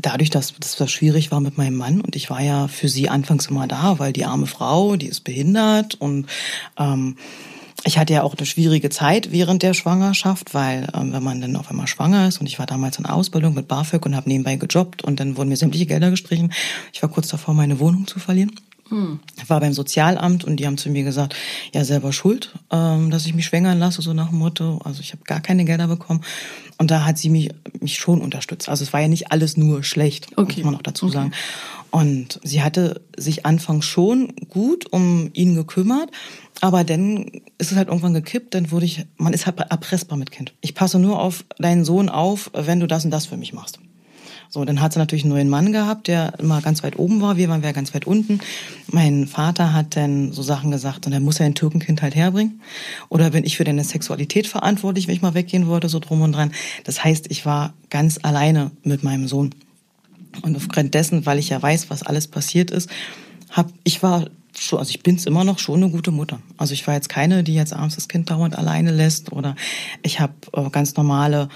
[0.02, 3.48] dadurch, dass das schwierig war mit meinem Mann und ich war ja für sie anfangs
[3.48, 6.28] immer da, weil die arme Frau, die ist behindert und
[6.78, 7.16] ähm,
[7.84, 11.56] ich hatte ja auch eine schwierige Zeit während der Schwangerschaft, weil ähm, wenn man dann
[11.56, 14.56] auf einmal schwanger ist und ich war damals in Ausbildung mit BAföG und habe nebenbei
[14.56, 16.52] gejobbt und dann wurden mir sämtliche Gelder gestrichen.
[16.92, 18.52] Ich war kurz davor, meine Wohnung zu verlieren.
[18.90, 19.20] Hm.
[19.38, 21.36] Ich war beim Sozialamt und die haben zu mir gesagt,
[21.74, 24.80] ja selber schuld, ähm, dass ich mich schwängern lasse, so nach dem Motto.
[24.84, 26.22] Also ich habe gar keine Gelder bekommen.
[26.78, 28.70] Und da hat sie mich, mich schon unterstützt.
[28.70, 30.58] Also es war ja nicht alles nur schlecht, okay.
[30.58, 31.32] muss man auch dazu sagen.
[31.90, 36.12] Und sie hatte sich anfangs schon gut um ihn gekümmert.
[36.62, 37.26] Aber dann
[37.58, 40.54] ist es halt irgendwann gekippt, dann wurde ich, man ist halt erpressbar mit Kind.
[40.62, 43.80] Ich passe nur auf deinen Sohn auf, wenn du das und das für mich machst.
[44.50, 47.38] So, dann hat sie natürlich einen neuen Mann gehabt, der immer ganz weit oben war.
[47.38, 48.40] Wir waren ja ganz weit unten.
[48.92, 52.62] Mein Vater hat dann so Sachen gesagt, und er muss ja ein Türkenkind halt herbringen.
[53.10, 56.32] Oder bin ich für deine Sexualität verantwortlich, wenn ich mal weggehen wollte, so drum und
[56.32, 56.52] dran.
[56.84, 59.54] Das heißt, ich war ganz alleine mit meinem Sohn.
[60.42, 62.90] Und aufgrund dessen, weil ich ja weiß, was alles passiert ist,
[63.50, 64.26] hab, ich war
[64.60, 66.40] schon, also ich bin's immer noch schon eine gute Mutter.
[66.58, 69.56] Also ich war jetzt keine, die jetzt abends das Kind dauernd alleine lässt oder
[70.04, 71.50] ich habe äh, ganz normale,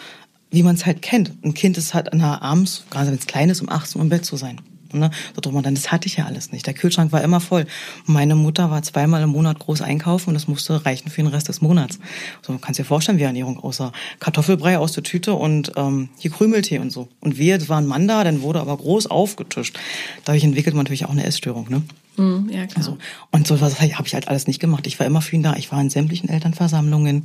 [0.52, 1.34] wie man es halt kennt.
[1.44, 4.26] Ein Kind ist halt abends, gerade wenn es klein ist, um 18 Uhr im Bett
[4.26, 4.60] zu sein.
[4.94, 5.10] Ne?
[5.34, 6.68] So drum und dann, das hatte ich ja alles nicht.
[6.68, 7.66] Der Kühlschrank war immer voll.
[8.06, 11.48] meine Mutter war zweimal im Monat groß einkaufen und das musste reichen für den Rest
[11.48, 12.00] des Monats.
[12.42, 16.80] So kannst dir vorstellen, wie Ernährung außer Kartoffelbrei aus der Tüte und ähm, hier Krümeltee
[16.80, 17.08] und so.
[17.20, 19.78] Und wir, das war ein Mann da, dann wurde aber groß aufgetischt.
[20.26, 21.70] Dadurch entwickelt man natürlich auch eine Essstörung.
[21.70, 21.84] Ne?
[22.18, 22.78] Mhm, ja, klar.
[22.78, 22.98] Also,
[23.32, 24.88] und so was habe ich halt alles nicht gemacht.
[24.88, 25.56] Ich war immer für ihn da.
[25.56, 27.24] Ich war in sämtlichen Elternversammlungen.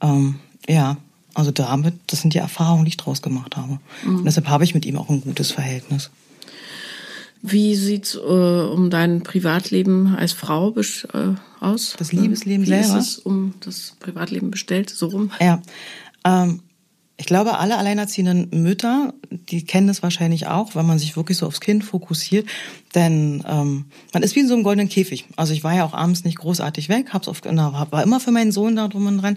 [0.00, 0.36] Ähm,
[0.68, 0.98] ja,
[1.38, 3.78] also damit, das sind die Erfahrungen, die ich draus gemacht habe.
[4.04, 4.18] Mhm.
[4.18, 6.10] Und deshalb habe ich mit ihm auch ein gutes Verhältnis.
[7.42, 11.94] Wie sieht's äh, um dein Privatleben als Frau äh, aus?
[11.96, 12.94] Das Liebesleben Wie selber?
[12.94, 15.30] Wie ist es um das Privatleben bestellt, so rum?
[15.40, 15.62] Ja,
[16.24, 16.60] ähm,
[17.20, 21.46] ich glaube, alle alleinerziehenden Mütter, die kennen das wahrscheinlich auch, wenn man sich wirklich so
[21.46, 22.48] aufs Kind fokussiert.
[22.94, 25.26] Denn ähm, man ist wie in so einem goldenen Käfig.
[25.34, 28.30] Also ich war ja auch abends nicht großartig weg, hab's oft, na, war immer für
[28.30, 29.36] meinen Sohn da drum und dran.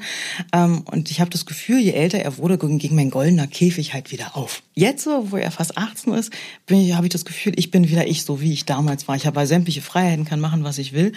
[0.54, 4.12] Ähm, und ich habe das Gefühl, je älter er wurde, ging mein goldener Käfig halt
[4.12, 4.62] wieder auf.
[4.76, 6.32] Jetzt, wo er fast 18 ist,
[6.70, 9.16] habe ich das Gefühl, ich bin wieder ich, so wie ich damals war.
[9.16, 11.14] Ich habe sämtliche Freiheiten, kann machen, was ich will.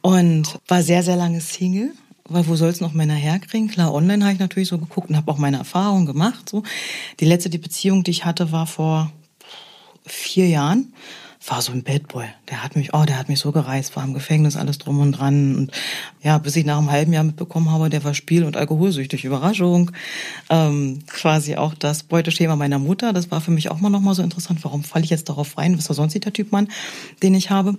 [0.00, 1.92] Und war sehr, sehr lange Single
[2.28, 3.68] weil wo soll es noch Männer herkriegen?
[3.68, 6.48] Klar, online habe ich natürlich so geguckt und habe auch meine Erfahrungen gemacht.
[6.48, 6.62] So.
[7.20, 9.12] Die letzte die Beziehung, die ich hatte, war vor
[10.04, 10.92] vier Jahren.
[11.48, 12.26] War so ein Bad Boy.
[12.50, 15.12] Der hat mich, oh, der hat mich so gereist, war im Gefängnis, alles drum und
[15.12, 15.54] dran.
[15.54, 15.70] Und
[16.20, 19.24] ja, bis ich nach einem halben Jahr mitbekommen habe, der war spiel- und alkoholsüchtig.
[19.24, 19.92] Überraschung.
[20.50, 23.12] Ähm, quasi auch das Beuteschema meiner Mutter.
[23.12, 24.64] Das war für mich auch mal noch mal so interessant.
[24.64, 25.78] Warum falle ich jetzt darauf rein?
[25.78, 26.66] Was war sonst der Typ Mann,
[27.22, 27.78] den ich habe?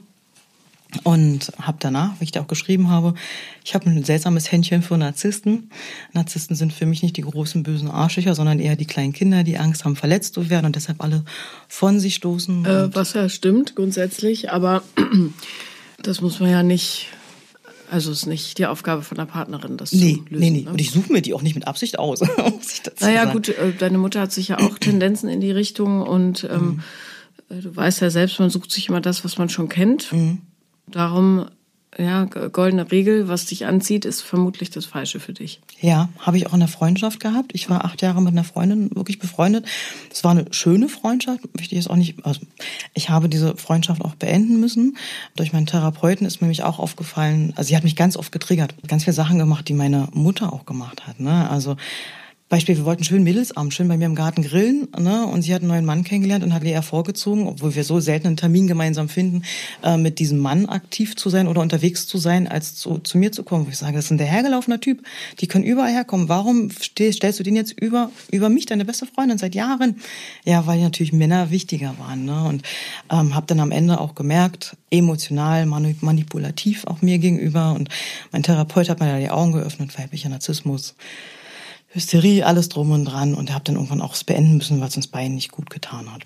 [1.04, 3.14] Und habe danach, wie ich da auch geschrieben habe,
[3.66, 5.70] ich habe ein seltsames Händchen für Narzissten.
[6.14, 9.58] Narzissten sind für mich nicht die großen bösen Arschlöcher, sondern eher die kleinen Kinder, die
[9.58, 11.26] Angst haben, verletzt zu werden und deshalb alle
[11.68, 12.66] von sich stoßen.
[12.66, 14.82] Äh, was ja stimmt grundsätzlich, aber
[16.02, 17.08] das muss man ja nicht
[17.90, 20.40] also es ist nicht die Aufgabe von der Partnerin, das nee, zu lösen.
[20.40, 20.72] Nee, nee, ne?
[20.72, 22.20] Und ich suche mir die auch nicht mit Absicht aus.
[23.00, 23.32] naja, sagen.
[23.32, 26.82] gut, äh, deine Mutter hat sicher auch Tendenzen in die Richtung und ähm,
[27.50, 27.62] mhm.
[27.62, 30.12] du weißt ja selbst, man sucht sich immer das, was man schon kennt.
[30.12, 30.42] Mhm.
[30.88, 31.48] Darum,
[31.98, 35.62] ja, goldene Regel, was dich anzieht, ist vermutlich das Falsche für dich.
[35.82, 37.52] Ja, habe ich auch eine Freundschaft gehabt.
[37.54, 39.66] Ich war acht Jahre mit einer Freundin wirklich befreundet.
[40.12, 41.42] Es war eine schöne Freundschaft.
[41.60, 42.42] Ich jetzt auch nicht, also
[42.94, 44.98] ich habe diese Freundschaft auch beenden müssen.
[45.36, 48.76] Durch meinen Therapeuten ist mir nämlich auch aufgefallen, also sie hat mich ganz oft getriggert.
[48.88, 51.20] Ganz viele Sachen gemacht, die meine Mutter auch gemacht hat.
[51.20, 51.50] Ne?
[51.50, 51.78] Also
[52.50, 55.28] Beispiel, wir wollten schön Mädelsabend, schön bei mir im Garten grillen, ne?
[55.28, 58.28] Und sie hat einen neuen Mann kennengelernt und hat Lea vorgezogen, obwohl wir so selten
[58.28, 59.42] einen Termin gemeinsam finden,
[59.84, 63.34] äh, mit diesem Mann aktiv zu sein oder unterwegs zu sein, als zu, zu mir
[63.34, 63.66] zu kommen.
[63.66, 65.04] Wo ich sage, das ist ein dahergelaufener Typ.
[65.42, 66.30] Die können überall herkommen.
[66.30, 69.98] Warum stellst du den jetzt über, über mich, deine beste Freundin, seit Jahren?
[70.46, 72.46] Ja, weil natürlich Männer wichtiger waren, ne?
[72.46, 72.62] Und
[73.12, 77.74] ähm, habe dann am Ende auch gemerkt, emotional, manipulativ auch mir gegenüber.
[77.74, 77.90] Und
[78.32, 80.96] mein Therapeut hat mir da die Augen geöffnet, weiblicher Narzissmus.
[81.90, 84.98] Hysterie, alles drum und dran und habe dann irgendwann auch es beenden müssen, weil es
[84.98, 86.22] uns beiden nicht gut getan hat.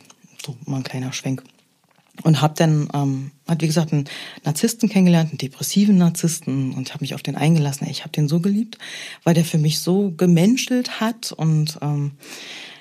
[0.45, 1.43] So mal ein kleiner Schwenk.
[2.23, 4.05] Und habe dann, ähm, hat wie gesagt, einen
[4.43, 7.87] Narzissten kennengelernt, einen depressiven Narzissten und habe mich auf den eingelassen.
[7.89, 8.77] Ich habe den so geliebt,
[9.23, 12.11] weil der für mich so gemenschelt hat und ähm,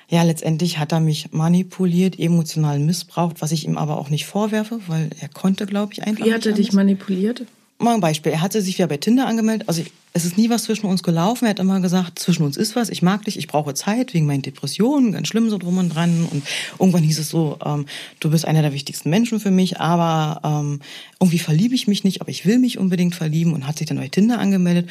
[0.09, 4.81] ja, letztendlich hat er mich manipuliert, emotional missbraucht, was ich ihm aber auch nicht vorwerfe,
[4.87, 6.25] weil er konnte, glaube ich, einfach.
[6.25, 7.45] Wie hat er dich manipuliert?
[7.81, 8.31] Mal ein Beispiel.
[8.31, 9.67] Er hatte sich ja bei Tinder angemeldet.
[9.67, 11.45] Also ich, es ist nie was zwischen uns gelaufen.
[11.45, 12.89] Er hat immer gesagt, zwischen uns ist was.
[12.89, 16.27] Ich mag dich, ich brauche Zeit wegen meinen Depressionen, ganz schlimm so drum und dran.
[16.29, 16.43] Und
[16.79, 17.85] irgendwann hieß es so, ähm,
[18.19, 20.81] du bist einer der wichtigsten Menschen für mich, aber ähm,
[21.19, 23.97] irgendwie verliebe ich mich nicht, aber ich will mich unbedingt verlieben und hat sich dann
[23.97, 24.89] bei Tinder angemeldet,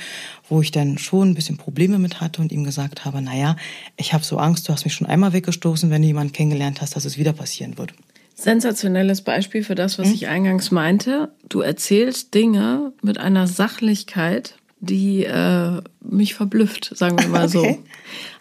[0.48, 3.56] wo ich dann schon ein bisschen Probleme mit hatte und ihm gesagt habe, naja,
[3.96, 6.96] ich habe so Angst, du hast mich schon einmal weggestoßen, wenn du jemanden kennengelernt hast,
[6.96, 7.92] dass es wieder passieren wird.
[8.40, 10.14] Sensationelles Beispiel für das, was hm?
[10.14, 11.30] ich eingangs meinte.
[11.50, 17.78] Du erzählst Dinge mit einer Sachlichkeit, die äh, mich verblüfft, sagen wir mal okay.
[17.78, 17.78] so.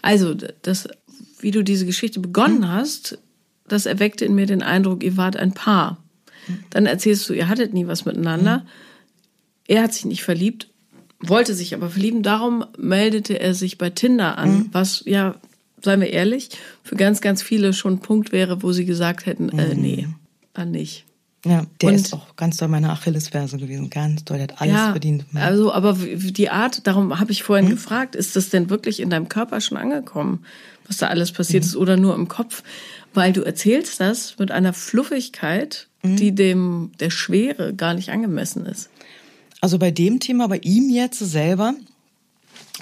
[0.02, 0.88] Also, das,
[1.42, 2.72] wie du diese Geschichte begonnen hm?
[2.72, 3.20] hast,
[3.68, 5.98] das erweckte in mir den Eindruck, ihr wart ein Paar.
[6.46, 6.60] Hm.
[6.70, 8.60] Dann erzählst du, ihr hattet nie was miteinander.
[8.60, 8.68] Hm.
[9.68, 10.70] Er hat sich nicht verliebt,
[11.20, 12.24] wollte sich aber verlieben.
[12.24, 14.70] Darum meldete er sich bei Tinder an, hm.
[14.72, 15.36] was ja
[15.82, 16.50] seien wir ehrlich,
[16.84, 19.82] für ganz, ganz viele schon ein Punkt wäre, wo sie gesagt hätten, äh, mhm.
[19.82, 20.08] nee,
[20.54, 21.06] dann nicht.
[21.46, 24.74] Ja, der und, ist auch ganz doll meine Achillesferse gewesen, ganz doll, der hat alles
[24.76, 25.26] ja, verdient.
[25.36, 27.76] Also, aber die Art, darum habe ich vorhin hm?
[27.76, 30.44] gefragt, ist das denn wirklich in deinem Körper schon angekommen,
[30.86, 31.70] was da alles passiert hm.
[31.70, 32.64] ist oder nur im Kopf?
[33.14, 36.18] Weil du erzählst das mit einer Fluffigkeit, hm.
[36.18, 38.90] die dem der Schwere gar nicht angemessen ist.
[39.62, 41.74] Also bei dem Thema, bei ihm jetzt selber,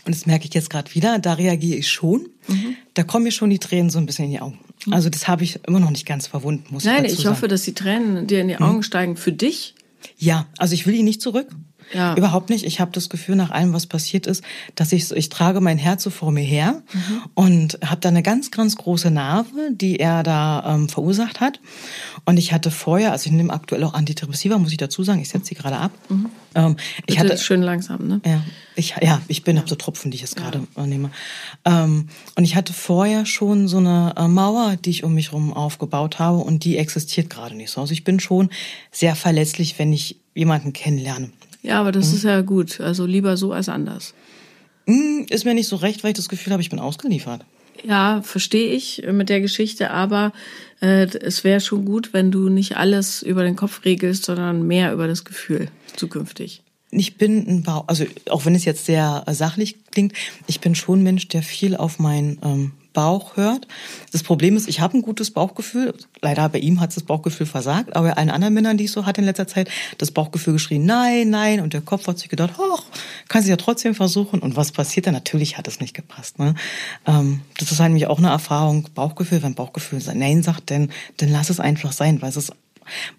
[0.05, 2.29] und das merke ich jetzt gerade wieder, da reagiere ich schon.
[2.47, 2.75] Mhm.
[2.93, 4.59] Da kommen mir schon die Tränen so ein bisschen in die Augen.
[4.85, 4.93] Mhm.
[4.93, 7.47] Also das habe ich immer noch nicht ganz verwunden, muss Nein, ich dazu ich hoffe,
[7.47, 8.57] dass die Tränen dir in die.
[8.57, 8.83] Augen mhm.
[8.83, 9.75] steigen für dich.
[10.17, 11.47] Ja, also ich will ihn nicht zurück.
[11.93, 12.15] Ja.
[12.15, 12.65] Überhaupt nicht.
[12.65, 14.43] Ich habe das Gefühl, nach allem, was passiert ist,
[14.75, 17.21] dass ich ich trage mein Herz so vor mir her mhm.
[17.33, 21.59] und habe da eine ganz, ganz große Narbe, die er da ähm, verursacht hat.
[22.25, 25.29] Und ich hatte vorher, also ich nehme aktuell auch Antidepressiva, muss ich dazu sagen, ich
[25.29, 25.91] setze sie gerade ab.
[26.09, 26.29] Mhm.
[26.55, 28.21] Ähm, ich Bitte hatte schön langsam, ne?
[28.25, 28.43] Ja,
[28.75, 29.63] ich ja, ich bin ja.
[29.65, 30.85] so Tropfen, die ich jetzt gerade ja.
[30.85, 31.11] nehme.
[31.65, 35.53] Ähm, und ich hatte vorher schon so eine äh, Mauer, die ich um mich herum
[35.53, 37.81] aufgebaut habe, und die existiert gerade nicht so.
[37.81, 38.49] Also ich bin schon
[38.91, 41.31] sehr verletzlich, wenn ich jemanden kennenlerne.
[41.67, 42.15] Ja, aber das mhm.
[42.15, 42.79] ist ja gut.
[42.79, 44.13] Also lieber so als anders.
[44.85, 47.43] Mhm, ist mir nicht so recht, weil ich das Gefühl habe, ich bin ausgeliefert.
[47.83, 50.31] Ja, verstehe ich mit der Geschichte, aber
[50.81, 54.93] äh, es wäre schon gut, wenn du nicht alles über den Kopf regelst, sondern mehr
[54.93, 56.63] über das Gefühl zukünftig.
[56.89, 60.13] Ich bin ein Bau, also auch wenn es jetzt sehr sachlich klingt,
[60.47, 63.67] ich bin schon ein Mensch, der viel auf mein ähm, Bauch hört.
[64.11, 65.93] Das Problem ist, ich habe ein gutes Bauchgefühl.
[66.21, 69.05] Leider bei ihm hat das Bauchgefühl versagt, aber bei allen anderen Männern, die ich so
[69.05, 69.69] hatte in letzter Zeit,
[69.99, 72.85] das Bauchgefühl geschrien, nein, nein, und der Kopf hat sich gedacht, ach,
[73.27, 74.39] kann sie ja trotzdem versuchen.
[74.39, 75.13] Und was passiert dann?
[75.13, 76.39] Natürlich hat es nicht gepasst.
[76.39, 76.55] Ne?
[77.05, 81.51] Ähm, das ist eigentlich auch eine Erfahrung, Bauchgefühl, wenn Bauchgefühl nein sagt, dann, dann lass
[81.51, 82.53] es einfach sein, weil es ist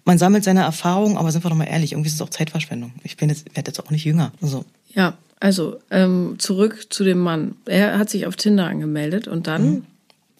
[0.05, 2.93] man sammelt seine Erfahrungen, aber sind wir doch mal ehrlich, irgendwie ist es auch Zeitverschwendung.
[3.03, 4.31] Ich bin jetzt, werde jetzt auch nicht jünger.
[4.41, 4.65] Also.
[4.93, 7.55] Ja, also ähm, zurück zu dem Mann.
[7.65, 9.69] Er hat sich auf Tinder angemeldet und dann.
[9.69, 9.85] Mhm.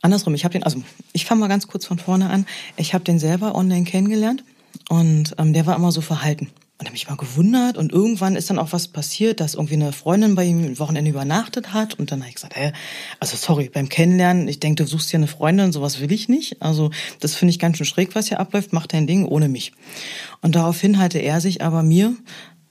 [0.02, 2.46] Andersrum, ich habe den, also ich fange mal ganz kurz von vorne an.
[2.78, 4.44] Ich habe den selber online kennengelernt
[4.90, 6.50] und ähm, der war immer so verhalten.
[6.80, 9.92] Und habe mich mal gewundert und irgendwann ist dann auch was passiert, dass irgendwie eine
[9.92, 12.72] Freundin bei ihm ein Wochenende übernachtet hat und dann habe ich gesagt, hä,
[13.20, 16.62] also sorry, beim Kennenlernen, ich denke, du suchst dir eine Freundin, sowas will ich nicht.
[16.62, 16.90] Also
[17.20, 19.74] das finde ich ganz schön schräg, was hier abläuft, mach dein Ding ohne mich.
[20.42, 22.16] Und daraufhin hatte er sich aber mir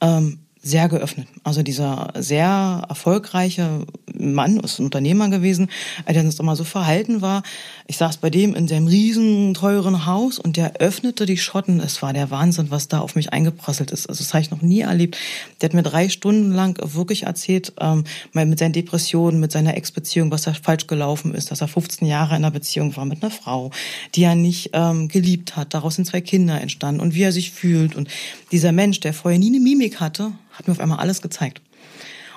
[0.00, 0.38] ähm,
[0.68, 1.28] sehr geöffnet.
[1.44, 3.87] Also dieser sehr erfolgreiche
[4.18, 5.68] Mann, ist ein Unternehmer gewesen,
[6.09, 7.42] der uns immer so verhalten war.
[7.87, 11.81] Ich saß bei dem in seinem riesen teuren Haus und der öffnete die Schotten.
[11.81, 14.09] Es war der Wahnsinn, was da auf mich eingeprasselt ist.
[14.09, 15.16] Also das habe ich noch nie erlebt.
[15.61, 20.31] Der hat mir drei Stunden lang wirklich erzählt, ähm, mit seinen Depressionen, mit seiner Ex-Beziehung,
[20.31, 23.31] was da falsch gelaufen ist, dass er 15 Jahre in einer Beziehung war mit einer
[23.31, 23.70] Frau,
[24.14, 25.74] die er nicht ähm, geliebt hat.
[25.74, 27.96] Daraus sind zwei Kinder entstanden und wie er sich fühlt.
[27.96, 28.09] Und
[28.52, 31.62] dieser Mensch, der vorher nie eine Mimik hatte, hat mir auf einmal alles gezeigt.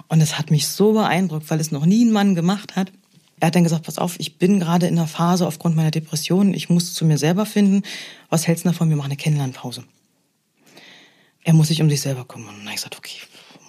[0.07, 2.91] Und es hat mich so beeindruckt, weil es noch nie ein Mann gemacht hat.
[3.39, 6.53] Er hat dann gesagt, pass auf, ich bin gerade in einer Phase aufgrund meiner Depression,
[6.53, 7.81] ich muss zu mir selber finden.
[8.29, 8.89] Was hältst du davon?
[8.89, 9.83] Wir machen eine Kennenlernpause.
[11.43, 12.49] Er muss sich um sich selber kümmern.
[12.49, 13.17] Und dann habe ich gesagt, okay,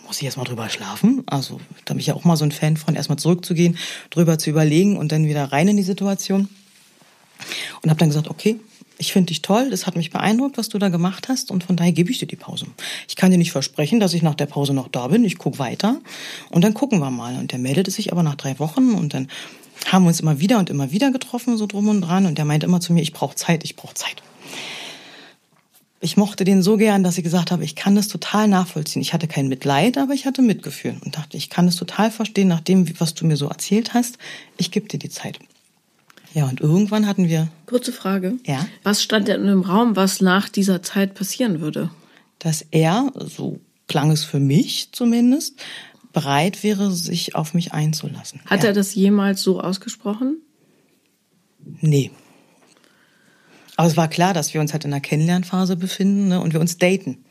[0.06, 1.22] muss ich erstmal drüber schlafen.
[1.26, 3.78] Also da bin ich ja auch mal so ein Fan von, erstmal zurückzugehen,
[4.10, 6.48] drüber zu überlegen und dann wieder rein in die Situation.
[7.80, 8.60] Und habe dann gesagt, okay,
[9.02, 11.74] ich finde dich toll, das hat mich beeindruckt, was du da gemacht hast und von
[11.74, 12.66] daher gebe ich dir die Pause.
[13.08, 15.24] Ich kann dir nicht versprechen, dass ich nach der Pause noch da bin.
[15.24, 16.00] Ich gucke weiter
[16.50, 17.36] und dann gucken wir mal.
[17.36, 19.26] Und der meldete sich aber nach drei Wochen und dann
[19.90, 22.26] haben wir uns immer wieder und immer wieder getroffen, so drum und dran.
[22.26, 24.22] Und der meinte immer zu mir, ich brauche Zeit, ich brauche Zeit.
[26.00, 29.02] Ich mochte den so gern, dass ich gesagt habe, ich kann das total nachvollziehen.
[29.02, 32.46] Ich hatte kein Mitleid, aber ich hatte Mitgefühl und dachte, ich kann es total verstehen,
[32.46, 34.18] nach dem, was du mir so erzählt hast.
[34.58, 35.40] Ich gebe dir die Zeit.
[36.35, 37.49] Ja, und irgendwann hatten wir.
[37.66, 38.38] Kurze Frage.
[38.47, 38.66] Ja.
[38.83, 41.90] Was stand denn im Raum, was nach dieser Zeit passieren würde?
[42.38, 45.61] Dass er, so klang es für mich zumindest,
[46.12, 48.40] bereit wäre, sich auf mich einzulassen.
[48.47, 48.68] Hat ja.
[48.68, 50.38] er das jemals so ausgesprochen?
[51.81, 52.11] Nee.
[53.77, 56.61] Aber es war klar, dass wir uns halt in einer Kennenlernphase befinden ne, und wir
[56.61, 57.25] uns daten.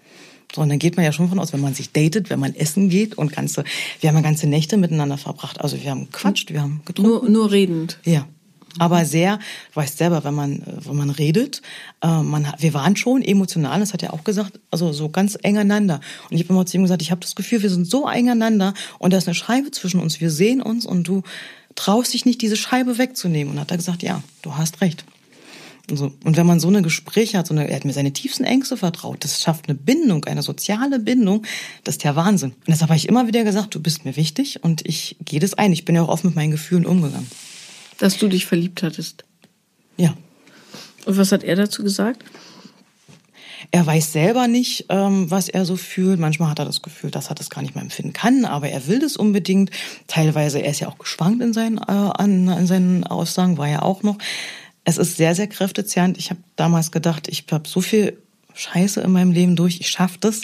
[0.54, 2.54] So, und dann geht man ja schon von aus, wenn man sich datet, wenn man
[2.56, 3.64] essen geht und ganze,
[4.02, 5.62] wir haben ja ganze Nächte miteinander verbracht.
[5.62, 7.12] Also wir haben gequatscht, wir haben getrunken.
[7.12, 8.00] Nur, nur redend.
[8.04, 8.28] Ja.
[8.80, 11.62] Aber sehr, du weißt selber, wenn man, wenn man redet,
[12.02, 15.58] äh, man, wir waren schon emotional, das hat er auch gesagt, also so ganz eng
[15.58, 16.00] aneinander.
[16.30, 18.30] Und ich habe immer zu ihm gesagt, ich habe das Gefühl, wir sind so eng
[18.30, 21.24] aneinander und da ist eine Scheibe zwischen uns, wir sehen uns und du
[21.76, 23.54] traust dich nicht, diese Scheibe wegzunehmen.
[23.54, 25.06] Und hat er gesagt, ja, du hast recht.
[25.90, 26.12] Und, so.
[26.24, 28.78] und wenn man so eine Gespräche hat, so eine, er hat mir seine tiefsten Ängste
[28.78, 31.44] vertraut, das schafft eine Bindung, eine soziale Bindung,
[31.84, 32.52] das ist der Wahnsinn.
[32.52, 35.54] Und deshalb habe ich immer wieder gesagt, du bist mir wichtig und ich gehe das
[35.54, 35.74] ein.
[35.74, 37.28] Ich bin ja auch oft mit meinen Gefühlen umgegangen.
[38.02, 39.26] Dass du dich verliebt hattest.
[39.96, 40.16] Ja.
[41.06, 42.26] Und was hat er dazu gesagt?
[43.70, 46.20] Er weiß selber nicht, ähm, was er so fühlt.
[46.20, 48.88] Manchmal hat er das Gefühl, dass er das gar nicht mehr empfinden kann, aber er
[48.88, 49.70] will das unbedingt.
[50.08, 54.02] Teilweise, er ist ja auch geschwankt in seinen, äh, in seinen Aussagen, war ja auch
[54.02, 54.18] noch.
[54.84, 56.18] Es ist sehr, sehr kräftezehrend.
[56.18, 58.18] Ich habe damals gedacht, ich habe so viel
[58.56, 60.42] Scheiße in meinem Leben durch, ich schaffe das.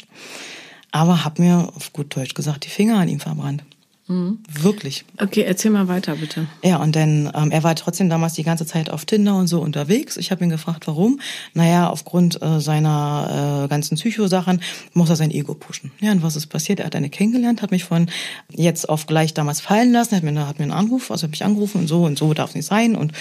[0.92, 3.64] Aber habe mir auf gut Deutsch gesagt die Finger an ihm verbrannt.
[4.08, 4.40] Mhm.
[4.50, 5.04] Wirklich.
[5.18, 6.48] Okay, erzähl mal weiter, bitte.
[6.64, 9.60] Ja, und dann, ähm, er war trotzdem damals die ganze Zeit auf Tinder und so
[9.60, 10.16] unterwegs.
[10.16, 11.20] Ich habe ihn gefragt, warum.
[11.54, 14.62] Naja, aufgrund äh, seiner äh, ganzen Psychosachen
[14.94, 15.92] muss er sein Ego pushen.
[16.00, 16.80] Ja, und was ist passiert?
[16.80, 18.10] Er hat eine kennengelernt, hat mich von
[18.50, 21.44] jetzt auf gleich damals fallen lassen, hat mir, hat mir einen Anruf, also hat mich
[21.44, 22.96] angerufen und so und so darf es nicht sein.
[22.96, 23.12] Und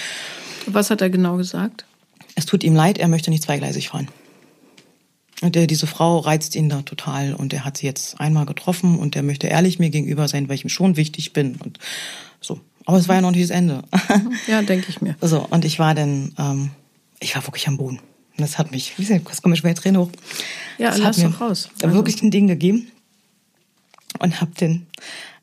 [0.66, 1.84] was hat er genau gesagt?
[2.36, 4.08] Es tut ihm leid, er möchte nicht zweigleisig fahren.
[5.42, 8.98] Und der, diese Frau reizt ihn da total und er hat sie jetzt einmal getroffen
[8.98, 11.78] und er möchte ehrlich mir gegenüber sein, weil ich ihm schon wichtig bin und
[12.40, 12.60] so.
[12.86, 13.82] Aber es war ja noch nicht das Ende.
[14.46, 15.16] Ja, denke ich mir.
[15.20, 16.70] So, und ich war dann, ähm,
[17.20, 17.98] ich war wirklich am Boden.
[17.98, 20.10] Und das hat mich, wie gesagt, das kommt mir Tränen hoch.
[20.78, 21.68] Ja, das lass hat mir doch raus.
[21.82, 21.94] Also.
[21.94, 22.90] wirklich ein Ding gegeben
[24.18, 24.86] und hab den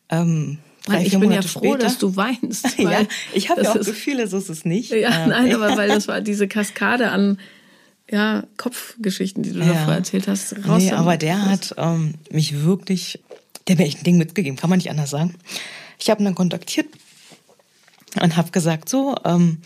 [0.09, 2.67] ähm, drei, ich bin Monate ja froh, später, dass du weinst.
[2.77, 3.01] ja,
[3.33, 4.91] ich habe ja das auch ist- Gefühle, so ist es nicht.
[4.91, 7.39] Ja, nein, aber weil das war diese Kaskade an
[8.13, 9.73] ja, Kopfgeschichten, die du Ja.
[9.73, 10.83] davor erzählt hast, raus.
[10.83, 13.19] Nee, aber der hat ähm, mich wirklich,
[13.67, 15.35] der hat mir echt ein Ding mitgegeben, kann man nicht anders sagen.
[15.99, 16.87] Ich habe ihn dann kontaktiert
[18.21, 19.57] und habe gesagt, so, ähm,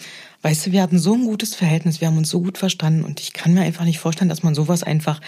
[0.44, 3.20] weißt du, wir hatten so ein gutes Verhältnis, wir haben uns so gut verstanden und
[3.20, 5.20] ich kann mir einfach nicht vorstellen, dass man sowas einfach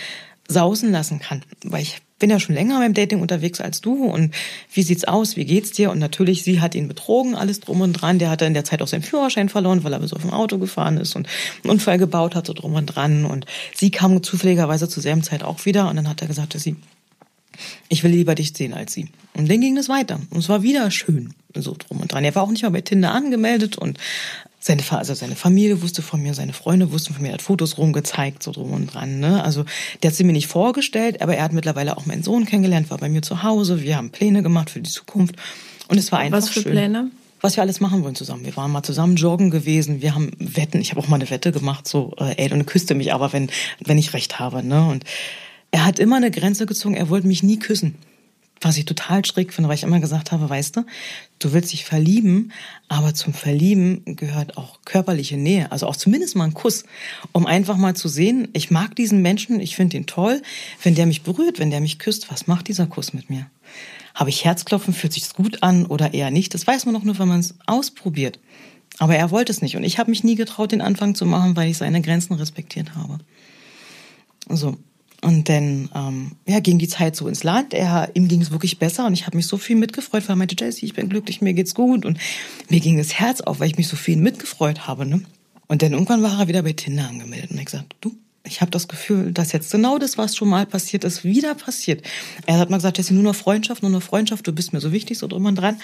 [0.48, 4.34] sausen lassen kann, weil ich bin ja schon länger beim Dating unterwegs als du und
[4.72, 5.90] wie sieht's aus, wie geht's dir?
[5.90, 8.20] Und natürlich, sie hat ihn betrogen, alles drum und dran.
[8.20, 10.58] Der hatte in der Zeit auch seinen Führerschein verloren, weil er so auf dem Auto
[10.58, 11.28] gefahren ist und
[11.64, 13.26] einen Unfall gebaut hat, so drum und dran.
[13.26, 16.64] Und sie kam zufälligerweise zur selben Zeit auch wieder und dann hat er gesagt, dass
[16.64, 16.76] sie
[17.90, 19.08] ich will lieber dich sehen als sie.
[19.34, 20.22] Und dann ging es weiter.
[20.30, 22.24] Und es war wieder schön, so drum und dran.
[22.24, 23.98] Er war auch nicht mal bei Tinder angemeldet und
[24.60, 27.78] seine, also seine Familie wusste von mir, seine Freunde wussten von mir, er hat Fotos
[27.78, 29.20] rumgezeigt, so drum und dran.
[29.20, 29.44] Ne?
[29.44, 29.64] Also
[30.04, 32.98] der hat sie mir nicht vorgestellt, aber er hat mittlerweile auch meinen Sohn kennengelernt, war
[32.98, 33.82] bei mir zu Hause.
[33.82, 35.36] Wir haben Pläne gemacht für die Zukunft.
[35.88, 36.74] Und es war einfach Was für schön.
[36.74, 37.12] Pläne?
[37.42, 38.44] Was wir alles machen wollen zusammen.
[38.44, 41.54] Wir waren mal zusammen joggen gewesen, wir haben Wetten, ich habe auch mal eine Wette
[41.54, 43.50] gemacht, so, äh, ey, und küsste mich aber, wenn,
[43.86, 44.62] wenn ich recht habe.
[44.62, 44.86] Ne?
[44.86, 45.06] Und
[45.72, 47.96] er hat immer eine Grenze gezogen, er wollte mich nie küssen.
[48.62, 50.86] Was ich total schräg finde, weil ich immer gesagt habe, weißt du,
[51.40, 52.52] du willst dich verlieben,
[52.90, 56.84] aber zum Verlieben gehört auch körperliche Nähe, also auch zumindest mal ein Kuss,
[57.32, 60.42] um einfach mal zu sehen, ich mag diesen Menschen, ich finde ihn toll,
[60.84, 63.50] wenn der mich berührt, wenn der mich küsst, was macht dieser Kuss mit mir?
[64.14, 66.54] Habe ich Herzklopfen, fühlt sich's gut an oder eher nicht?
[66.54, 68.40] Das weiß man doch nur, wenn man es ausprobiert.
[68.98, 71.56] Aber er wollte es nicht und ich habe mich nie getraut, den Anfang zu machen,
[71.56, 73.20] weil ich seine Grenzen respektiert habe.
[74.50, 74.78] So.
[75.22, 77.74] Und dann ähm, ja, ging die Zeit so ins Land.
[77.74, 80.38] Er, ihm ging es wirklich besser und ich habe mich so viel mitgefreut, weil er
[80.38, 82.06] meinte, Jessie, ich bin glücklich, mir geht's gut.
[82.06, 82.18] Und
[82.70, 85.06] mir ging das Herz auf, weil ich mich so viel mitgefreut habe.
[85.06, 85.22] Ne?
[85.68, 87.52] Und dann irgendwann war er wieder bei Tinder angemeldet.
[87.52, 90.66] Und ich gesagt, du, ich habe das Gefühl, dass jetzt genau das, was schon mal
[90.66, 92.02] passiert ist, wieder passiert.
[92.46, 94.92] Er hat mal gesagt, Jessie, nur noch Freundschaft, nur noch Freundschaft, du bist mir so
[94.94, 95.82] wichtig, so drum und dran.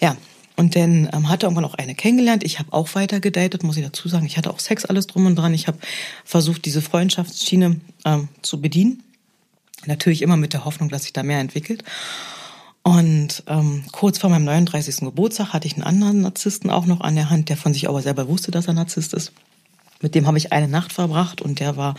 [0.00, 0.16] Ja,
[0.56, 2.44] und dann ähm, hat er irgendwann auch eine kennengelernt.
[2.44, 4.26] Ich habe auch weiter gedatet, muss ich dazu sagen.
[4.26, 5.54] Ich hatte auch Sex, alles drum und dran.
[5.54, 5.78] Ich habe
[6.24, 9.02] versucht, diese Freundschaftsschiene ähm, zu bedienen.
[9.86, 11.84] Natürlich immer mit der Hoffnung, dass sich da mehr entwickelt.
[12.82, 14.96] Und ähm, kurz vor meinem 39.
[15.00, 18.02] Geburtstag hatte ich einen anderen Narzissten auch noch an der Hand, der von sich aber
[18.02, 19.32] selber wusste, dass er Narzisst ist.
[20.00, 21.94] Mit dem habe ich eine Nacht verbracht und der war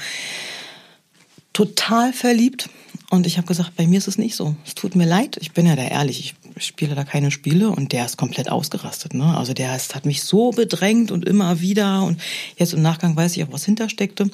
[1.53, 2.69] total verliebt.
[3.09, 4.55] Und ich habe gesagt, bei mir ist es nicht so.
[4.65, 5.37] Es tut mir leid.
[5.41, 6.19] Ich bin ja da ehrlich.
[6.19, 9.13] Ich spiele da keine Spiele und der ist komplett ausgerastet.
[9.13, 9.37] Ne?
[9.37, 12.03] Also der ist, hat mich so bedrängt und immer wieder.
[12.03, 12.19] Und
[12.57, 14.29] jetzt im Nachgang weiß ich auch, was hintersteckte.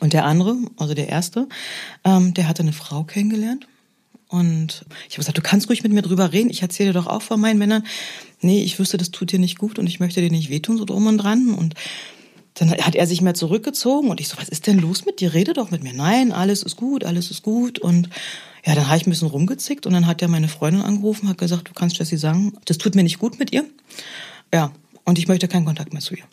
[0.00, 1.48] Und der andere, also der erste,
[2.04, 3.66] ähm, der hatte eine Frau kennengelernt.
[4.28, 6.50] Und ich habe gesagt, du kannst ruhig mit mir drüber reden.
[6.50, 7.84] Ich erzähle dir doch auch von meinen Männern.
[8.40, 10.84] Nee, ich wüsste, das tut dir nicht gut und ich möchte dir nicht wehtun, so
[10.84, 11.54] drum und dran.
[11.54, 11.74] Und
[12.54, 15.32] dann hat er sich mehr zurückgezogen und ich so, was ist denn los mit dir?
[15.32, 15.94] Rede doch mit mir.
[15.94, 17.78] Nein, alles ist gut, alles ist gut.
[17.78, 18.10] Und
[18.68, 21.38] ja, dann habe ich ein bisschen rumgezickt und dann hat er meine Freundin angerufen, hat
[21.38, 23.64] gesagt, du kannst Jessie sagen, das tut mir nicht gut mit ihr.
[24.52, 24.72] Ja,
[25.04, 26.24] und ich möchte keinen Kontakt mehr zu ihr.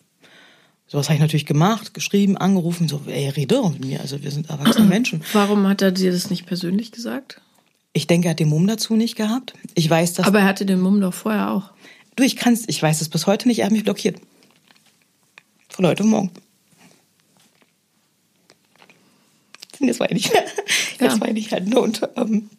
[0.86, 4.02] Sowas habe ich natürlich gemacht, geschrieben, angerufen, so, ey, rede doch mit mir.
[4.02, 5.24] Also wir sind erwachsene Menschen.
[5.32, 7.40] Warum hat er dir das nicht persönlich gesagt?
[7.94, 9.54] Ich denke, er hat den Mumm dazu nicht gehabt.
[9.74, 10.28] Ich weiß, dass.
[10.28, 11.72] Aber er hatte den Mumm doch vorher auch.
[12.18, 14.20] Du, ich kann's, ich weiß es bis heute nicht, er hat mich blockiert.
[15.70, 16.32] Von heute morgen.
[19.88, 20.32] Das war nicht,
[21.00, 21.22] das Ja.
[21.22, 22.50] war nicht halt nur und, ähm,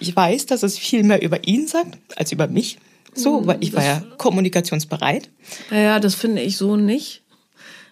[0.00, 2.78] ich weiß, dass es viel mehr über ihn sagt, als über mich.
[3.14, 5.28] So, weil ich war ja kommunikationsbereit.
[5.70, 7.22] Naja, das finde ich so nicht.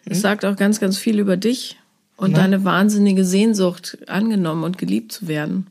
[0.04, 1.76] Es sagt auch ganz, ganz viel über dich
[2.16, 2.36] und Ja.
[2.38, 5.66] deine wahnsinnige Sehnsucht, angenommen und geliebt zu werden.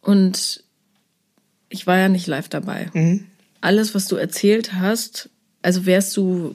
[0.00, 0.64] Und
[1.68, 2.90] ich war ja nicht live dabei.
[3.60, 5.28] Alles, was du erzählt hast,
[5.60, 6.54] also wärst du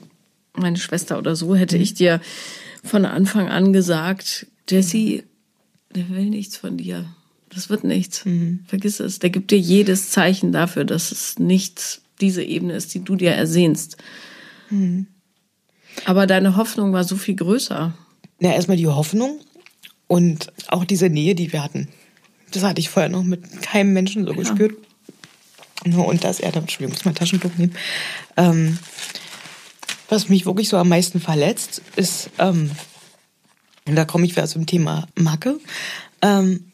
[0.54, 2.20] meine Schwester oder so, hätte ich dir
[2.84, 5.24] von Anfang an gesagt, Jessie,
[5.94, 7.06] der will nichts von dir.
[7.50, 8.24] Das wird nichts.
[8.66, 9.18] Vergiss es.
[9.20, 13.32] Der gibt dir jedes Zeichen dafür, dass es nicht diese Ebene ist, die du dir
[13.32, 13.96] ersehnst.
[16.04, 17.94] Aber deine Hoffnung war so viel größer.
[18.40, 19.40] Ja, erstmal die Hoffnung
[20.06, 21.88] und auch diese Nähe, die wir hatten.
[22.50, 24.74] Das hatte ich vorher noch mit keinem Menschen so gespürt.
[25.84, 27.74] Nur und dass er, Entschuldigung, ich muss mein Taschentuch nehmen.
[28.36, 28.78] Ähm,
[30.08, 32.70] was mich wirklich so am meisten verletzt, ist, ähm,
[33.86, 35.58] und da komme ich wieder zum Thema Macke.
[36.22, 36.72] Ähm,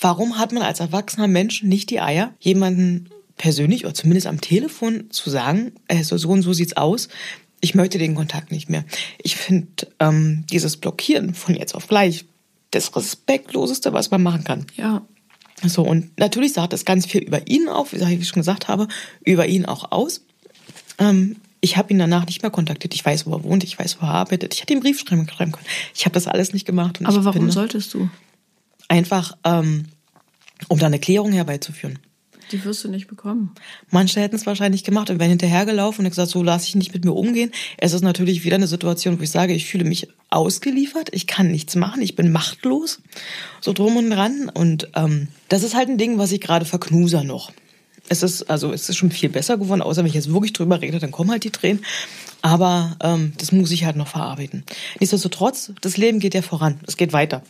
[0.00, 5.10] warum hat man als erwachsener Mensch nicht die Eier, jemanden persönlich oder zumindest am Telefon
[5.10, 7.08] zu sagen, also so und so sieht's aus,
[7.60, 8.84] ich möchte den Kontakt nicht mehr.
[9.22, 12.24] Ich finde ähm, dieses Blockieren von jetzt auf gleich
[12.72, 14.66] das respektloseste, was man machen kann.
[14.76, 15.02] Ja.
[15.64, 18.88] So, und natürlich sagt das ganz viel über ihn auf, wie ich schon gesagt habe,
[19.24, 20.24] über ihn auch aus.
[20.98, 22.92] Ähm, ich habe ihn danach nicht mehr kontaktiert.
[22.92, 24.52] Ich weiß, wo er wohnt, ich weiß, wo er arbeitet.
[24.52, 25.54] Ich hätte ihm Brief schreiben können.
[25.94, 26.98] Ich habe das alles nicht gemacht.
[27.04, 28.10] Aber warum solltest du?
[28.88, 29.86] Einfach, ähm,
[30.68, 32.00] um da eine Klärung herbeizuführen.
[32.50, 33.54] Die wirst du nicht bekommen.
[33.90, 37.04] Manche hätten es wahrscheinlich gemacht und wären hinterhergelaufen und gesagt, so lasse ich nicht mit
[37.04, 37.52] mir umgehen.
[37.78, 41.50] Es ist natürlich wieder eine Situation, wo ich sage, ich fühle mich ausgeliefert, ich kann
[41.50, 43.00] nichts machen, ich bin machtlos,
[43.60, 44.50] so drum und dran.
[44.52, 47.52] Und ähm, das ist halt ein Ding, was ich gerade verknuser noch.
[48.08, 50.80] Es ist, also es ist schon viel besser geworden, außer wenn ich jetzt wirklich drüber
[50.80, 51.84] rede, dann kommen halt die Tränen.
[52.42, 54.64] Aber ähm, das muss ich halt noch verarbeiten.
[55.00, 57.42] Nichtsdestotrotz, das Leben geht ja voran, es geht weiter.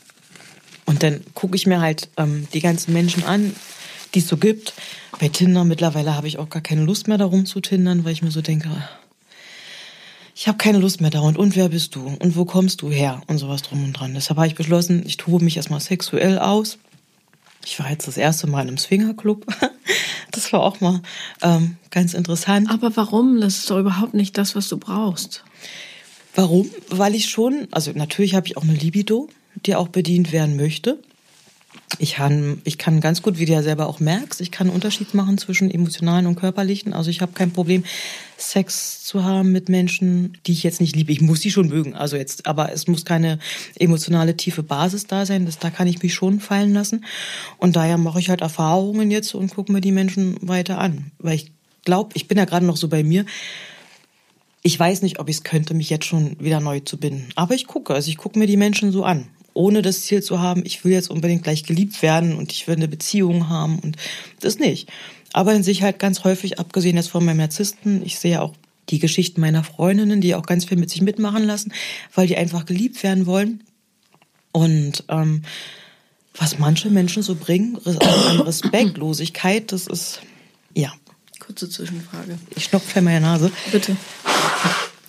[0.84, 3.54] Und dann gucke ich mir halt ähm, die ganzen Menschen an,
[4.14, 4.74] die es so gibt.
[5.18, 8.22] Bei Tinder mittlerweile habe ich auch gar keine Lust mehr darum zu tindern, weil ich
[8.22, 8.68] mir so denke,
[10.34, 11.38] ich habe keine Lust mehr dauernd.
[11.38, 12.06] Und wer bist du?
[12.18, 13.22] Und wo kommst du her?
[13.26, 14.14] Und sowas drum und dran.
[14.14, 16.78] Deshalb habe ich beschlossen, ich tobe mich erstmal sexuell aus.
[17.64, 19.46] Ich war jetzt das erste Mal in einem Swingerclub.
[20.30, 21.02] Das war auch mal
[21.42, 22.70] ähm, ganz interessant.
[22.70, 23.38] Aber warum?
[23.42, 25.44] Das ist doch überhaupt nicht das, was du brauchst.
[26.34, 26.70] Warum?
[26.88, 29.28] Weil ich schon, also natürlich habe ich auch eine Libido,
[29.66, 30.98] die auch bedient werden möchte.
[31.98, 34.74] Ich kann, ich kann ganz gut, wie du ja selber auch merkst, ich kann einen
[34.74, 36.92] Unterschied machen zwischen emotionalen und körperlichen.
[36.92, 37.84] Also ich habe kein Problem,
[38.38, 41.12] Sex zu haben mit Menschen, die ich jetzt nicht liebe.
[41.12, 41.94] Ich muss die schon mögen.
[41.94, 43.38] Also jetzt, aber es muss keine
[43.78, 45.46] emotionale tiefe Basis da sein.
[45.46, 47.04] Das, da kann ich mich schon fallen lassen.
[47.58, 51.12] Und daher mache ich halt Erfahrungen jetzt und gucke mir die Menschen weiter an.
[51.18, 51.52] Weil ich
[51.84, 53.26] glaube, ich bin ja gerade noch so bei mir.
[54.62, 57.28] Ich weiß nicht, ob ich es könnte, mich jetzt schon wieder neu zu binden.
[57.34, 59.28] Aber ich gucke, also ich gucke mir die Menschen so an.
[59.54, 62.76] Ohne das Ziel zu haben, ich will jetzt unbedingt gleich geliebt werden und ich will
[62.76, 63.96] eine Beziehung haben und
[64.40, 64.88] das nicht.
[65.32, 68.54] Aber in sich halt ganz häufig, abgesehen jetzt von meinem Narzissten, ich sehe auch
[68.88, 71.72] die Geschichten meiner Freundinnen, die auch ganz viel mit sich mitmachen lassen,
[72.14, 73.62] weil die einfach geliebt werden wollen.
[74.52, 75.42] Und ähm,
[76.34, 80.20] was manche Menschen so bringen an Respektlosigkeit, das ist,
[80.74, 80.92] ja,
[81.38, 82.38] Kurze Zwischenfrage.
[82.54, 83.50] ich schnupfe in meiner Nase.
[83.72, 83.96] Bitte.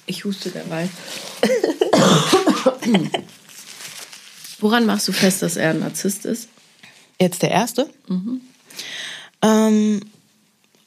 [0.05, 0.89] Ich huste derweil.
[4.63, 6.47] Woran machst du fest, dass er ein Narzisst ist?
[7.19, 7.89] Jetzt der erste.
[9.41, 9.99] Ähm,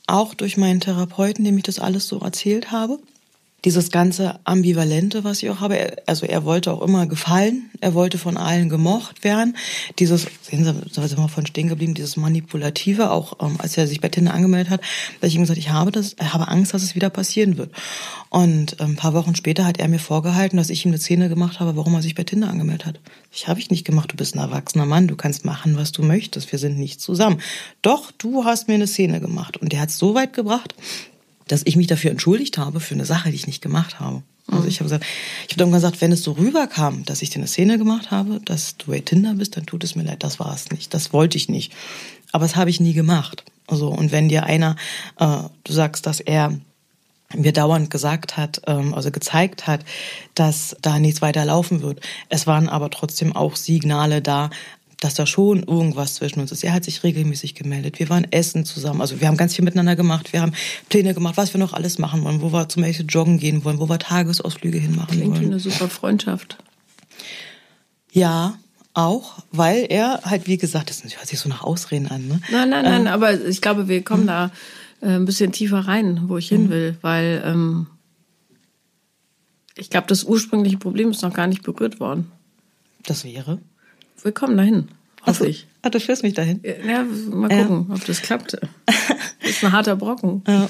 [0.07, 2.99] auch durch meinen Therapeuten, dem ich das alles so erzählt habe.
[3.65, 5.97] Dieses ganze Ambivalente, was ich auch habe.
[6.07, 7.71] Also er wollte auch immer gefallen.
[7.81, 9.57] Er wollte von allen gemocht werden.
[9.99, 13.87] Dieses, sehen Sie, da sind wir von stehen geblieben, dieses Manipulative, auch ähm, als er
[13.87, 14.81] sich bei Tinder angemeldet hat,
[15.21, 17.73] da ich ihm gesagt, ich habe das, ich habe Angst, dass es wieder passieren wird.
[18.29, 21.29] Und ähm, ein paar Wochen später hat er mir vorgehalten, dass ich ihm eine Szene
[21.29, 23.01] gemacht habe, warum er sich bei Tinder angemeldet hat.
[23.33, 24.13] Ich habe ich nicht gemacht.
[24.13, 25.09] Du bist ein erwachsener Mann.
[25.09, 26.53] Du kannst machen, was du möchtest.
[26.53, 27.41] Wir sind nicht zusammen.
[27.83, 29.57] Doch, du hast mir eine Szene gemacht.
[29.57, 30.75] Und der hat es so weit gebracht,
[31.49, 34.23] dass ich mich dafür entschuldigt habe für eine Sache, die ich nicht gemacht habe.
[34.49, 35.05] Also ich habe gesagt,
[35.47, 38.41] ich habe dann gesagt, wenn es so rüberkam, dass ich dir eine Szene gemacht habe,
[38.45, 40.23] dass du bei Tinder bist, dann tut es mir leid.
[40.23, 40.95] Das war es nicht.
[40.95, 41.73] Das wollte ich nicht.
[42.33, 43.45] Aber das habe ich nie gemacht.
[43.67, 44.77] Also und wenn dir einer,
[45.19, 46.57] äh, du sagst, dass er
[47.35, 49.85] mir dauernd gesagt hat, ähm, also gezeigt hat,
[50.35, 52.01] dass da nichts weiter laufen wird.
[52.29, 54.51] Es waren aber trotzdem auch Signale da,
[55.01, 56.65] dass da schon irgendwas zwischen uns ist.
[56.65, 57.99] Er hat sich regelmäßig gemeldet.
[57.99, 59.01] Wir waren essen zusammen.
[59.01, 60.33] Also wir haben ganz viel miteinander gemacht.
[60.33, 60.53] Wir haben
[60.89, 63.79] Pläne gemacht, was wir noch alles machen wollen, wo wir zum Beispiel joggen gehen wollen,
[63.79, 65.43] wo wir Tagesausflüge hinmachen Klingt wollen.
[65.43, 66.57] wie eine super Freundschaft.
[68.11, 68.59] Ja,
[68.95, 72.27] auch, weil er halt, wie gesagt, das hört sich so nach Ausreden an.
[72.27, 72.41] Ne?
[72.51, 74.51] Nein, nein, nein, ähm, aber ich glaube, wir kommen da
[75.03, 76.71] äh, ein bisschen tiefer rein, wo ich hin mhm.
[76.71, 77.89] will, weil ähm,
[79.77, 82.33] ich glaube, das ursprüngliche Problem ist noch gar nicht berührt worden.
[83.05, 83.61] Das wäre?
[84.23, 84.89] Wir kommen dahin,
[85.21, 85.67] hoffe also, ich.
[85.83, 86.61] Ah, du führst mich dahin?
[86.65, 87.95] Ja, mal gucken, ja.
[87.95, 88.59] ob das klappt.
[89.43, 90.43] Das ist ein harter Brocken.
[90.47, 90.69] Ja.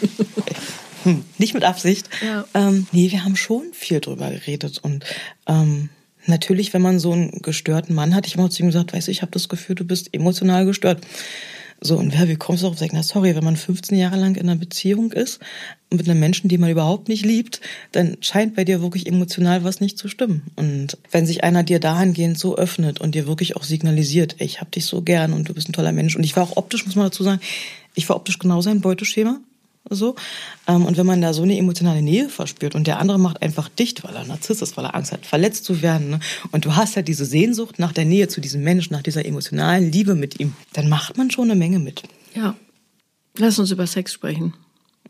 [1.04, 2.10] Hm, nicht mit Absicht.
[2.20, 2.44] Ja.
[2.52, 5.04] Ähm, nee, wir haben schon viel drüber geredet und
[5.46, 5.88] ähm,
[6.26, 9.12] natürlich, wenn man so einen gestörten Mann hat, ich habe zu ihm gesagt, weißt du,
[9.12, 11.06] ich habe das Gefühl, du bist emotional gestört.
[11.80, 14.36] So, und ja, wie kommst du auf sagen, na sorry, wenn man 15 Jahre lang
[14.36, 15.40] in einer Beziehung ist,
[15.90, 17.60] mit einem Menschen, den man überhaupt nicht liebt,
[17.92, 20.42] dann scheint bei dir wirklich emotional was nicht zu stimmen.
[20.56, 24.60] Und wenn sich einer dir dahingehend so öffnet und dir wirklich auch signalisiert, ey, ich
[24.60, 26.16] hab dich so gern und du bist ein toller Mensch.
[26.16, 27.40] Und ich war auch optisch, muss man dazu sagen,
[27.94, 29.40] ich war optisch genau sein Beuteschema
[29.90, 30.16] so.
[30.66, 33.68] Ähm, und wenn man da so eine emotionale Nähe verspürt und der andere macht einfach
[33.68, 36.20] dicht, weil er Narzisst ist, weil er Angst hat, verletzt zu werden, ne?
[36.52, 39.90] und du hast halt diese Sehnsucht nach der Nähe zu diesem Menschen, nach dieser emotionalen
[39.90, 42.02] Liebe mit ihm, dann macht man schon eine Menge mit.
[42.34, 42.54] Ja.
[43.38, 44.54] Lass uns über Sex sprechen.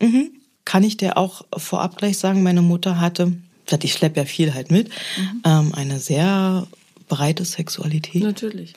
[0.01, 0.31] Mhm.
[0.65, 3.33] Kann ich dir auch vorab gleich sagen, meine Mutter hatte,
[3.81, 5.41] ich schleppe ja viel halt mit, mhm.
[5.45, 6.67] ähm, eine sehr
[7.07, 8.21] breite Sexualität.
[8.21, 8.73] Natürlich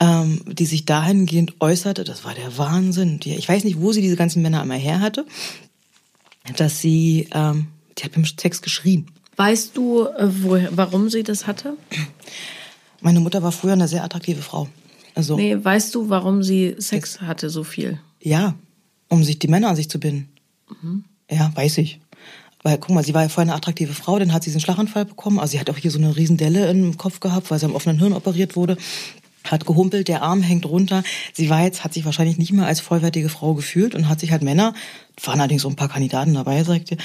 [0.00, 3.20] ähm, die sich dahingehend äußerte, das war der Wahnsinn.
[3.20, 5.24] Die, ich weiß nicht, wo sie diese ganzen Männer einmal her hatte,
[6.56, 7.68] dass sie, ähm,
[7.98, 9.06] die hat beim Sex geschrien.
[9.36, 11.76] Weißt du, äh, wo, warum sie das hatte?
[13.00, 14.68] Meine Mutter war früher eine sehr attraktive Frau.
[15.14, 17.98] Also, nee, weißt du, warum sie Sex hatte so viel?
[18.20, 18.54] Ja,
[19.08, 20.28] um sich die Männer an sich zu binden.
[20.82, 21.04] Mhm.
[21.30, 22.00] Ja, weiß ich.
[22.62, 25.04] Weil, guck mal, sie war ja vorher eine attraktive Frau, dann hat sie diesen Schlaganfall
[25.04, 25.38] bekommen.
[25.38, 27.74] Also sie hat auch hier so eine riesen Delle im Kopf gehabt, weil sie am
[27.74, 28.76] offenen Hirn operiert wurde
[29.50, 31.02] hat gehumpelt, der Arm hängt runter.
[31.32, 34.32] Sie war jetzt, hat sich wahrscheinlich nicht mehr als vollwertige Frau gefühlt und hat sich
[34.32, 34.74] halt Männer,
[35.22, 36.96] waren allerdings so ein paar Kandidaten dabei, sagte,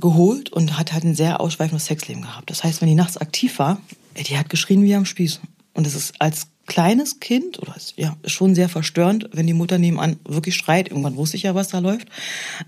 [0.00, 2.50] geholt und hat halt ein sehr ausschweifendes Sexleben gehabt.
[2.50, 3.80] Das heißt, wenn die nachts aktiv war,
[4.16, 5.40] die hat geschrien wie am Spieß.
[5.74, 9.78] Und es ist als kleines Kind oder ist, ja schon sehr verstörend, wenn die Mutter
[9.78, 10.88] nebenan wirklich schreit.
[10.88, 12.08] Irgendwann wusste ich ja, was da läuft.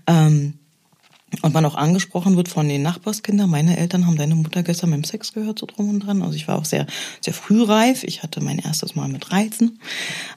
[0.07, 0.55] Ähm,
[1.41, 3.49] und man auch angesprochen wird von den Nachbarskindern.
[3.49, 6.21] Meine Eltern haben deine Mutter gestern beim Sex gehört, so drum und dran.
[6.21, 6.85] Also ich war auch sehr,
[7.21, 8.03] sehr frühreif.
[8.03, 9.79] Ich hatte mein erstes Mal mit 13.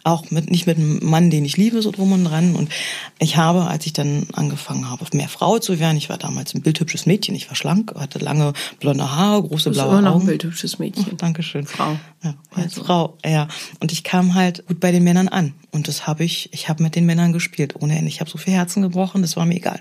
[0.05, 2.55] Auch mit, nicht mit einem Mann, den ich liebe, so drum und dran.
[2.55, 2.71] Und
[3.19, 6.63] ich habe, als ich dann angefangen habe, mehr Frau zu werden, ich war damals ein
[6.63, 7.35] bildhübsches Mädchen.
[7.35, 9.99] Ich war schlank, hatte lange blonde Haare, große blaue Augen.
[9.99, 11.07] Immer noch ein bildhübsches Mädchen.
[11.13, 11.67] Oh, Dankeschön.
[11.67, 11.97] Frau.
[12.23, 12.85] Ja, als also.
[12.85, 13.49] Frau, ja.
[13.81, 15.55] Und ich kam halt gut bei den Männern an.
[15.73, 18.09] Und das habe ich, ich habe mit den Männern gespielt, ohne Ende.
[18.09, 19.81] Ich habe so viel Herzen gebrochen, das war mir egal.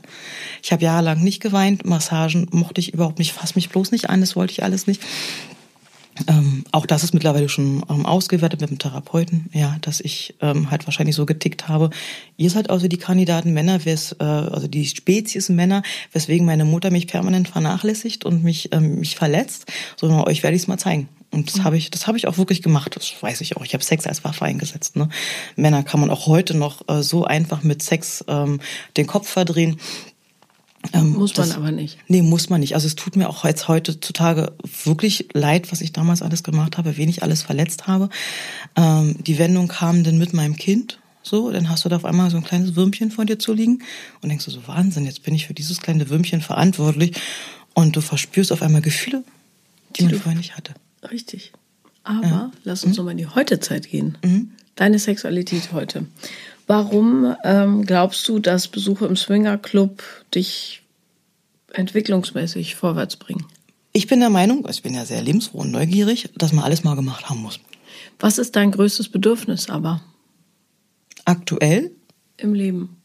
[0.62, 4.22] Ich habe jahrelang nicht geweint, Massagen mochte ich überhaupt nicht, fass mich bloß nicht an,
[4.22, 5.02] das wollte ich alles nicht.
[6.28, 10.72] Ähm, auch das ist mittlerweile schon ähm, ausgewertet mit dem Therapeuten, ja, dass ich ähm,
[10.72, 11.90] halt wahrscheinlich so getickt habe.
[12.38, 15.84] Ihr seid also die Kandidaten Männer, wes, äh, also die Spezies Männer,
[16.14, 19.66] weswegen meine Mutter mich permanent vernachlässigt und mich ähm, mich verletzt.
[19.98, 21.10] Sondern euch werde ich es mal zeigen.
[21.32, 21.64] Und das mhm.
[21.66, 22.96] habe ich, das habe ich auch wirklich gemacht.
[22.96, 23.66] Das weiß ich auch.
[23.66, 24.96] Ich habe Sex als Waffe eingesetzt.
[24.96, 25.10] Ne?
[25.58, 28.62] Männer kann man auch heute noch äh, so einfach mit Sex ähm,
[28.96, 29.78] den Kopf verdrehen.
[30.94, 31.98] Ähm, muss man das, aber nicht.
[32.08, 32.76] Nee, muss man nicht.
[32.76, 36.98] Also es tut mir auch jetzt heutzutage wirklich leid, was ich damals alles gemacht habe,
[36.98, 38.10] wen ich alles verletzt habe.
[38.76, 41.00] Ähm, die Wendung kam dann mit meinem Kind.
[41.24, 43.80] So, dann hast du da auf einmal so ein kleines Würmchen vor dir zu liegen
[44.22, 47.20] und denkst du so, Wahnsinn, jetzt bin ich für dieses kleine Würmchen verantwortlich
[47.74, 49.24] und du verspürst auf einmal Gefühle,
[49.96, 50.76] die, die man vorher nicht hatte.
[51.10, 51.52] Richtig.
[52.04, 52.52] Aber ja.
[52.64, 52.98] lass uns mhm.
[52.98, 54.18] nochmal in die Heutezeit gehen.
[54.24, 54.52] Mhm.
[54.76, 56.06] Deine Sexualität heute.
[56.68, 60.02] Warum ähm, glaubst du, dass Besuche im Swingerclub
[60.34, 60.82] dich
[61.74, 63.46] entwicklungsmäßig vorwärts bringen?
[63.94, 66.96] Ich bin der Meinung, ich bin ja sehr lebensfroh und neugierig, dass man alles mal
[66.96, 67.60] gemacht haben muss.
[68.20, 70.02] Was ist dein größtes Bedürfnis aber?
[71.24, 71.92] Aktuell?
[72.38, 72.98] Im Leben.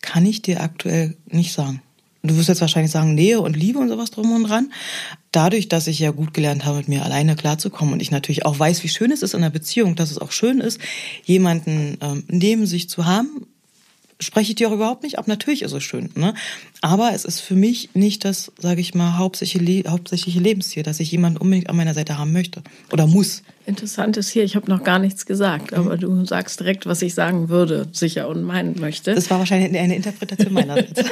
[0.00, 1.82] Kann ich dir aktuell nicht sagen.
[2.22, 4.72] Du wirst jetzt wahrscheinlich sagen, Nähe und Liebe und sowas drum und dran.
[5.32, 8.58] Dadurch, dass ich ja gut gelernt habe, mit mir alleine klarzukommen und ich natürlich auch
[8.58, 10.80] weiß, wie schön es ist in einer Beziehung, dass es auch schön ist,
[11.24, 13.46] jemanden ähm, neben sich zu haben,
[14.20, 15.28] spreche ich dir auch überhaupt nicht ab.
[15.28, 16.34] Natürlich ist es schön, ne?
[16.82, 21.10] Aber es ist für mich nicht das, sage ich mal, hauptsächliche, hauptsächliche Lebensziel, dass ich
[21.10, 22.62] jemanden unbedingt an meiner Seite haben möchte
[22.92, 23.42] oder muss.
[23.66, 26.00] Interessant ist hier, ich habe noch gar nichts gesagt, aber mhm.
[26.00, 29.14] du sagst direkt, was ich sagen würde, sicher und meinen möchte.
[29.14, 31.02] Das war wahrscheinlich eine Interpretation meinerseits.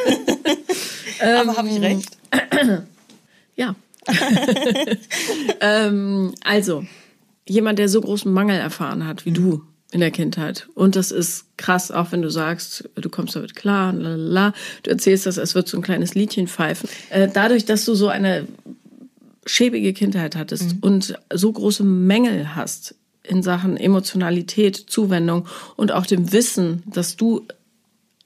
[1.21, 2.17] aber habe ich recht?
[3.57, 3.75] ja.
[5.61, 6.85] ähm, also,
[7.47, 10.69] jemand, der so großen Mangel erfahren hat wie du, in der Kindheit.
[10.75, 14.53] Und das ist krass, auch wenn du sagst, du kommst damit klar, lalala.
[14.83, 16.89] du erzählst das, es wird so ein kleines Liedchen pfeifen.
[17.11, 18.47] Äh, dadurch, dass du so eine
[19.47, 20.79] schäbige Kindheit hattest mhm.
[20.81, 25.47] und so große Mängel hast in Sachen Emotionalität, Zuwendung
[25.77, 27.47] und auch dem Wissen, dass du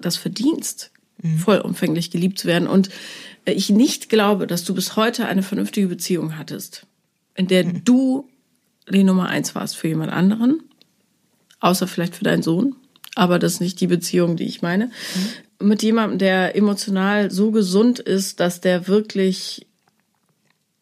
[0.01, 0.91] das verdienst,
[1.23, 1.39] mhm.
[1.39, 2.69] vollumfänglich geliebt zu werden.
[2.69, 2.91] Und
[3.45, 6.87] ich nicht glaube, dass du bis heute eine vernünftige Beziehung hattest,
[7.35, 7.85] in der mhm.
[7.85, 8.29] du
[8.89, 10.63] die Nummer eins warst für jemand anderen,
[11.61, 12.77] außer vielleicht für deinen Sohn.
[13.15, 14.87] Aber das ist nicht die Beziehung, die ich meine.
[14.87, 15.69] Mhm.
[15.69, 19.67] Mit jemandem, der emotional so gesund ist, dass der wirklich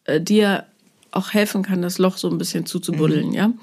[0.05, 0.65] äh, dir
[1.11, 3.33] auch helfen kann, das Loch so ein bisschen zuzubuddeln, mhm.
[3.33, 3.53] ja.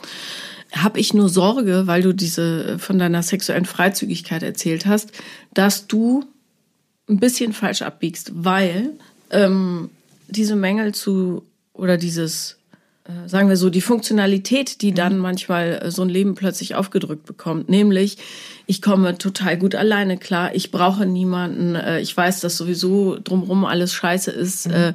[0.73, 5.13] Habe ich nur Sorge, weil du diese von deiner sexuellen Freizügigkeit erzählt hast,
[5.55, 6.27] dass du
[7.09, 8.91] ein bisschen falsch abbiegst, weil
[9.31, 9.91] ähm,
[10.29, 11.43] diese Mängel zu
[11.73, 12.59] oder dieses
[13.09, 15.23] äh, sagen wir so, die Funktionalität, die dann mhm.
[15.23, 17.69] manchmal äh, so ein Leben plötzlich aufgedrückt bekommt.
[17.71, 18.19] Nämlich,
[18.67, 23.65] ich komme total gut alleine klar, ich brauche niemanden, äh, ich weiß, dass sowieso drumherum
[23.65, 24.69] alles scheiße ist.
[24.69, 24.95] Mhm.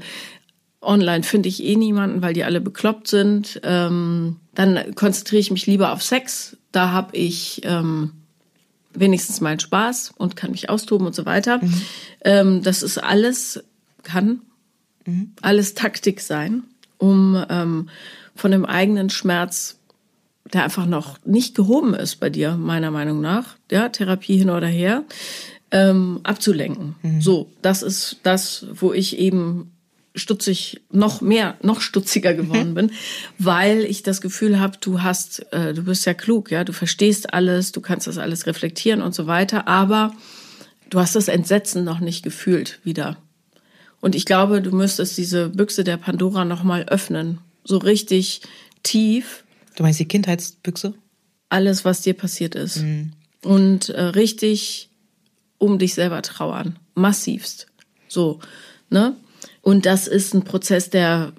[0.82, 3.62] Online finde ich eh niemanden, weil die alle bekloppt sind.
[3.64, 6.58] Ähm, dann konzentriere ich mich lieber auf Sex.
[6.74, 8.12] Da habe ich ähm,
[8.94, 11.60] wenigstens meinen Spaß und kann mich austoben und so weiter.
[11.64, 11.82] Mhm.
[12.24, 13.64] Ähm, das ist alles,
[14.04, 14.42] kann
[15.06, 15.32] mhm.
[15.42, 16.64] alles Taktik sein
[17.04, 17.90] um ähm,
[18.34, 19.78] von dem eigenen Schmerz,
[20.54, 24.68] der einfach noch nicht gehoben ist bei dir, meiner Meinung nach, ja, Therapie hin oder
[24.68, 25.04] her,
[25.72, 26.96] ähm, abzulenken.
[27.02, 27.22] Mhm.
[27.22, 29.72] So, das ist das, wo ich eben
[30.16, 32.76] stutzig noch mehr noch stutziger geworden mhm.
[32.76, 32.92] bin,
[33.40, 37.34] weil ich das Gefühl habe, du hast äh, du bist ja klug, ja, du verstehst
[37.34, 40.14] alles, du kannst das alles reflektieren und so weiter, aber
[40.90, 43.18] du hast das Entsetzen noch nicht gefühlt wieder.
[44.04, 47.40] Und ich glaube, du müsstest diese Büchse der Pandora nochmal öffnen.
[47.64, 48.42] So richtig
[48.84, 49.46] tief.
[49.78, 50.94] Du meinst die Kindheitsbüchse?
[51.48, 52.82] Alles, was dir passiert ist.
[52.82, 53.14] Mhm.
[53.44, 54.90] Und äh, richtig
[55.58, 56.78] um dich selber trauern.
[56.96, 57.68] Massivst.
[58.10, 58.42] So,
[58.90, 59.16] ne?
[59.64, 61.32] Und das ist ein Prozess, der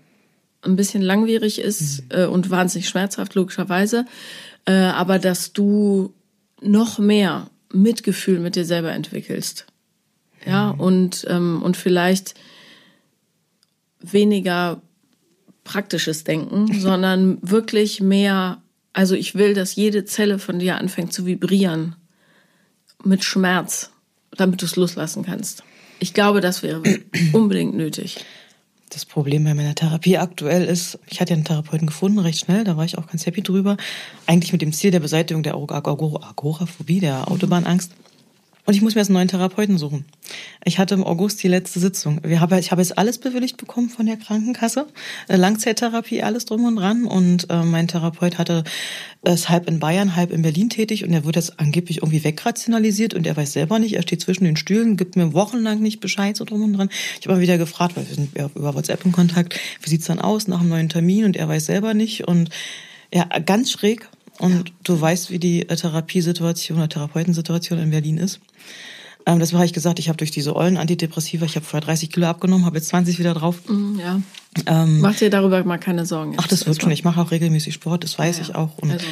[0.63, 2.09] ein bisschen langwierig ist mhm.
[2.11, 4.07] äh, und wahnsinnig schmerzhaft, logischerweise.
[4.65, 6.13] Äh, aber dass du
[6.61, 9.67] noch mehr Mitgefühl mit dir selber entwickelst.
[10.47, 10.81] Ja, mhm.
[10.81, 12.35] und, ähm, und vielleicht
[14.01, 14.81] weniger
[15.63, 18.63] praktisches Denken, sondern wirklich mehr,
[18.95, 21.95] also ich will, dass jede Zelle von dir anfängt zu vibrieren
[23.05, 23.91] mit Schmerz,
[24.31, 25.63] damit du es loslassen kannst.
[26.05, 26.83] Ich glaube, das wäre
[27.33, 28.23] unbedingt nötig.
[28.91, 32.63] Das Problem bei meiner Therapie aktuell ist, ich hatte ja einen Therapeuten gefunden, recht schnell,
[32.63, 33.79] da war ich auch ganz happy drüber.
[34.27, 37.93] Eigentlich mit dem Ziel der Beseitigung der Agoraphobie, der Autobahnangst.
[38.67, 40.07] Und ich muss mir jetzt einen neuen Therapeuten suchen.
[40.65, 42.21] Ich hatte im August die letzte Sitzung.
[42.23, 44.87] Wir haben, ich habe jetzt alles bewilligt bekommen von der Krankenkasse.
[45.29, 47.05] Äh, Langzeittherapie, alles drum und dran.
[47.05, 48.65] Und äh, mein Therapeut hatte
[49.23, 53.15] ist halb in Bayern, halb in Berlin tätig und er wird jetzt angeblich irgendwie wegrationalisiert
[53.15, 53.95] und er weiß selber nicht.
[53.95, 56.91] Er steht zwischen den Stühlen, gibt mir wochenlang nicht Bescheid so drum und dran.
[57.21, 60.19] Ich habe mal wieder gefragt, weil wir sind über WhatsApp in Kontakt, wie sieht's dann
[60.19, 62.29] aus nach einem neuen Termin und er weiß selber nicht.
[62.29, 62.51] Und
[63.13, 64.09] ja, ganz schräg.
[64.39, 64.75] Und ja.
[64.85, 68.41] du weißt, wie die äh, Therapiesituation oder Therapeutensituation in Berlin ist.
[69.27, 72.11] Ähm, das habe ich gesagt, ich habe durch diese ollen Antidepressiva, ich habe vorher 30
[72.11, 73.57] Kilo abgenommen, habe jetzt 20 wieder drauf.
[73.69, 74.21] Mm, ja.
[74.67, 76.33] Ähm, Mach dir darüber mal keine Sorgen.
[76.33, 76.43] Jetzt.
[76.43, 76.91] Ach, das wird schon.
[76.91, 78.77] Ich mache auch regelmäßig Sport, das weiß ja, ich auch.
[78.79, 79.07] Und also.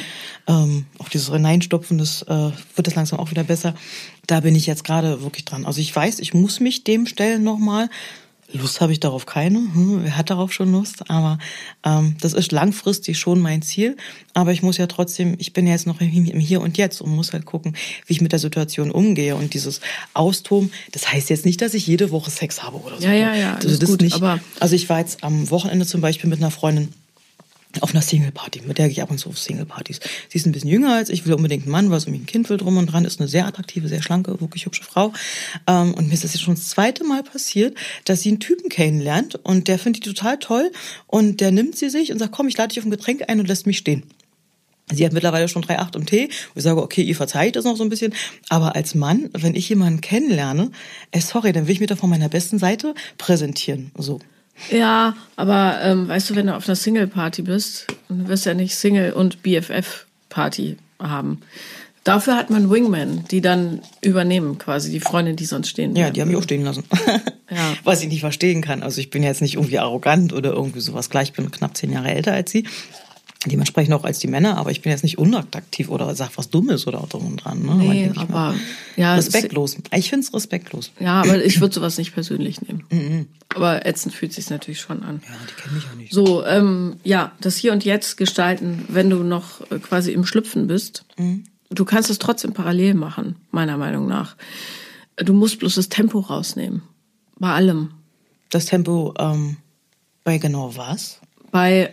[0.47, 3.73] ähm, auch dieses Hineinstopfen, das äh, wird das langsam auch wieder besser.
[4.27, 5.65] Da bin ich jetzt gerade wirklich dran.
[5.65, 7.89] Also ich weiß, ich muss mich dem stellen nochmal.
[8.53, 9.57] Lust habe ich darauf keine.
[9.57, 11.09] Hm, wer hat darauf schon Lust?
[11.09, 11.39] Aber
[11.83, 13.97] ähm, das ist langfristig schon mein Ziel.
[14.33, 17.09] Aber ich muss ja trotzdem, ich bin ja jetzt noch im Hier und Jetzt und
[17.11, 17.75] muss halt gucken,
[18.05, 19.35] wie ich mit der Situation umgehe.
[19.35, 19.81] Und dieses
[20.13, 23.07] Austoben, das heißt jetzt nicht, dass ich jede Woche Sex habe oder so.
[23.07, 23.55] Ja, ja, ja.
[23.55, 24.15] Also das gut, nicht.
[24.15, 26.93] Aber also ich war jetzt am Wochenende zum Beispiel mit einer Freundin
[27.81, 29.99] auf einer Single-Party, mit der gehe ich ab und zu auf Single-Partys.
[30.29, 32.49] Sie ist ein bisschen jünger als ich, will unbedingt einen Mann, weil so ein Kind
[32.49, 35.13] will drum und dran, ist eine sehr attraktive, sehr schlanke, wirklich hübsche Frau.
[35.67, 38.69] Ähm, und mir ist das jetzt schon das zweite Mal passiert, dass sie einen Typen
[38.69, 40.71] kennenlernt und der findet die total toll
[41.07, 43.39] und der nimmt sie sich und sagt, komm, ich lade dich auf ein Getränk ein
[43.39, 44.03] und lässt mich stehen.
[44.91, 46.25] Sie hat mittlerweile schon 3,8 im Tee.
[46.25, 48.13] Und ich sage, okay, ihr verzeiht das noch so ein bisschen.
[48.49, 50.71] Aber als Mann, wenn ich jemanden kennenlerne,
[51.11, 53.91] äh, sorry, dann will ich mich doch von meiner besten Seite präsentieren.
[53.97, 54.19] So.
[54.71, 58.55] Ja, aber ähm, weißt du, wenn du auf einer Single-Party bist, dann wirst du ja
[58.55, 61.41] nicht Single- und BFF-Party haben.
[62.03, 65.95] Dafür hat man Wingmen, die dann übernehmen, quasi die Freundin, die sonst stehen.
[65.95, 66.83] Ja, die haben mich auch stehen lassen.
[67.49, 67.73] ja.
[67.85, 68.83] Was ich nicht verstehen kann.
[68.83, 71.09] Also ich bin jetzt nicht irgendwie arrogant oder irgendwie sowas.
[71.09, 72.65] Gleich, ich bin knapp zehn Jahre älter als sie
[73.51, 76.87] dementsprechend auch als die Männer, aber ich bin jetzt nicht unattraktiv oder sag was Dummes
[76.87, 77.61] oder drum und dran.
[77.63, 77.75] Ne?
[77.75, 78.55] Nee, aber
[78.95, 79.77] ja, respektlos.
[79.91, 80.91] Ich finde es respektlos.
[80.99, 82.83] Ja, aber ich würde sowas nicht persönlich nehmen.
[82.89, 83.27] Mhm.
[83.55, 85.21] aber ätzend fühlt sich natürlich schon an.
[85.23, 86.13] Ja, die kennen mich auch nicht.
[86.13, 90.67] So, ähm, ja, das Hier und Jetzt gestalten, wenn du noch äh, quasi im Schlüpfen
[90.67, 91.05] bist.
[91.17, 91.43] Mhm.
[91.69, 94.35] Du kannst es trotzdem parallel machen, meiner Meinung nach.
[95.17, 96.83] Du musst bloß das Tempo rausnehmen.
[97.37, 97.91] Bei allem.
[98.49, 99.57] Das Tempo ähm,
[100.23, 101.19] bei genau was?
[101.51, 101.91] Bei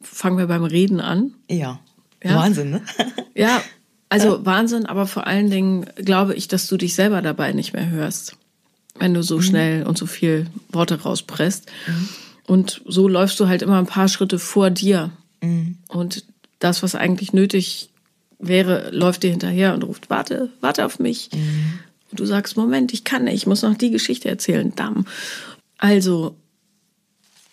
[0.00, 1.34] fangen wir beim Reden an.
[1.50, 1.80] Ja.
[2.22, 2.36] Ja?
[2.36, 2.82] Wahnsinn, ne?
[3.34, 3.62] Ja,
[4.08, 7.88] also Wahnsinn, aber vor allen Dingen glaube ich, dass du dich selber dabei nicht mehr
[7.88, 8.36] hörst,
[8.98, 9.42] wenn du so mhm.
[9.42, 11.70] schnell und so viel Worte rauspresst.
[11.86, 12.08] Mhm.
[12.46, 15.10] Und so läufst du halt immer ein paar Schritte vor dir.
[15.42, 15.76] Mhm.
[15.88, 16.24] Und
[16.58, 17.90] das, was eigentlich nötig
[18.38, 21.28] wäre, läuft dir hinterher und ruft, warte, warte auf mich.
[21.32, 21.78] Mhm.
[22.10, 25.04] Und du sagst, Moment, ich kann nicht, ich muss noch die Geschichte erzählen, Damm.
[25.76, 26.34] Also,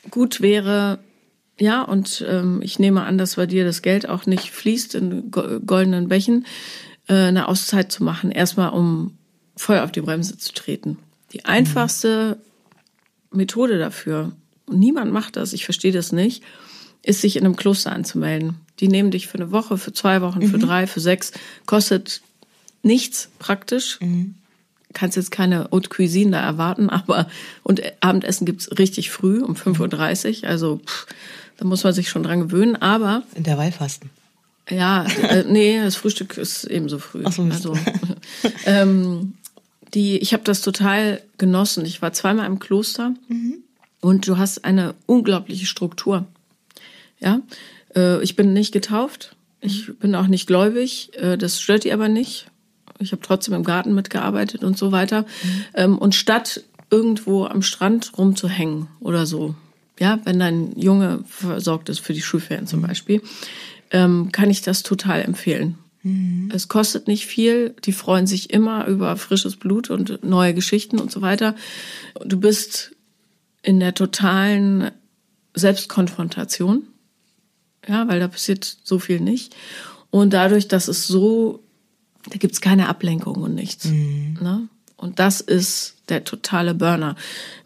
[0.09, 0.99] gut wäre,
[1.59, 5.31] ja, und ähm, ich nehme an, dass bei dir das Geld auch nicht fließt in
[5.31, 6.45] goldenen Bächen,
[7.07, 9.17] äh, eine Auszeit zu machen, erstmal um
[9.55, 10.97] voll auf die Bremse zu treten.
[11.31, 12.37] Die einfachste
[13.31, 13.37] mhm.
[13.37, 14.33] Methode dafür,
[14.65, 16.43] und niemand macht das, ich verstehe das nicht,
[17.03, 18.55] ist, sich in einem Kloster anzumelden.
[18.79, 20.47] Die nehmen dich für eine Woche, für zwei Wochen, mhm.
[20.47, 21.31] für drei, für sechs,
[21.65, 22.21] kostet
[22.81, 23.99] nichts praktisch.
[24.01, 24.35] Mhm
[24.95, 27.27] kannst jetzt keine Haute Cuisine da erwarten, aber
[27.61, 30.49] und Abendessen gibt's richtig früh um 5.30 Uhr.
[30.49, 31.05] Also pff,
[31.57, 32.75] da muss man sich schon dran gewöhnen.
[32.75, 33.23] Aber.
[33.35, 34.09] In der Weihfasten.
[34.69, 37.21] Ja, äh, nee, das Frühstück ist ebenso früh.
[37.23, 37.77] Ach so, also,
[38.65, 39.33] ähm,
[39.93, 41.85] die, ich habe das total genossen.
[41.85, 43.55] Ich war zweimal im Kloster mhm.
[44.01, 46.25] und du hast eine unglaubliche Struktur.
[47.19, 47.41] Ja,
[47.95, 49.35] äh, ich bin nicht getauft.
[49.61, 51.11] Ich bin auch nicht gläubig.
[51.13, 52.47] Äh, das stört die aber nicht.
[52.99, 55.21] Ich habe trotzdem im Garten mitgearbeitet und so weiter.
[55.21, 55.65] Mhm.
[55.75, 59.55] Ähm, und statt irgendwo am Strand rumzuhängen oder so,
[59.99, 62.87] ja, wenn dein Junge versorgt ist für die Schulferien zum mhm.
[62.87, 63.21] Beispiel,
[63.91, 65.77] ähm, kann ich das total empfehlen.
[66.03, 66.51] Mhm.
[66.53, 71.11] Es kostet nicht viel, die freuen sich immer über frisches Blut und neue Geschichten und
[71.11, 71.55] so weiter.
[72.23, 72.95] Du bist
[73.61, 74.91] in der totalen
[75.53, 76.83] Selbstkonfrontation,
[77.87, 79.55] ja, weil da passiert so viel nicht.
[80.09, 81.65] Und dadurch, dass es so
[82.29, 83.85] da gibt's keine Ablenkung und nichts.
[83.85, 84.37] Mhm.
[84.41, 84.69] Ne?
[85.05, 87.15] Und das ist der totale Burner.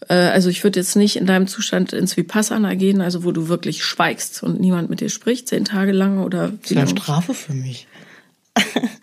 [0.09, 3.47] Äh, also ich würde jetzt nicht in deinem Zustand ins Vipassana gehen, also wo du
[3.47, 6.49] wirklich schweigst und niemand mit dir spricht, zehn Tage lang oder.
[6.61, 7.87] Das ist eine Strafe für mich.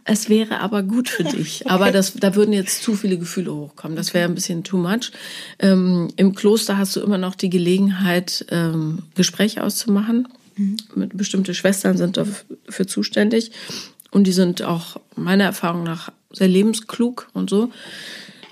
[0.05, 1.69] Es wäre aber gut für dich.
[1.71, 3.97] Aber das, da würden jetzt zu viele Gefühle hochkommen.
[3.97, 5.13] Das wäre ein bisschen too much.
[5.59, 10.29] Ähm, Im Kloster hast du immer noch die Gelegenheit, ähm, Gespräche auszumachen.
[10.57, 10.77] Mhm.
[11.15, 13.51] Bestimmte Schwestern sind dafür zuständig.
[14.11, 17.71] Und die sind auch meiner Erfahrung nach sehr lebensklug und so.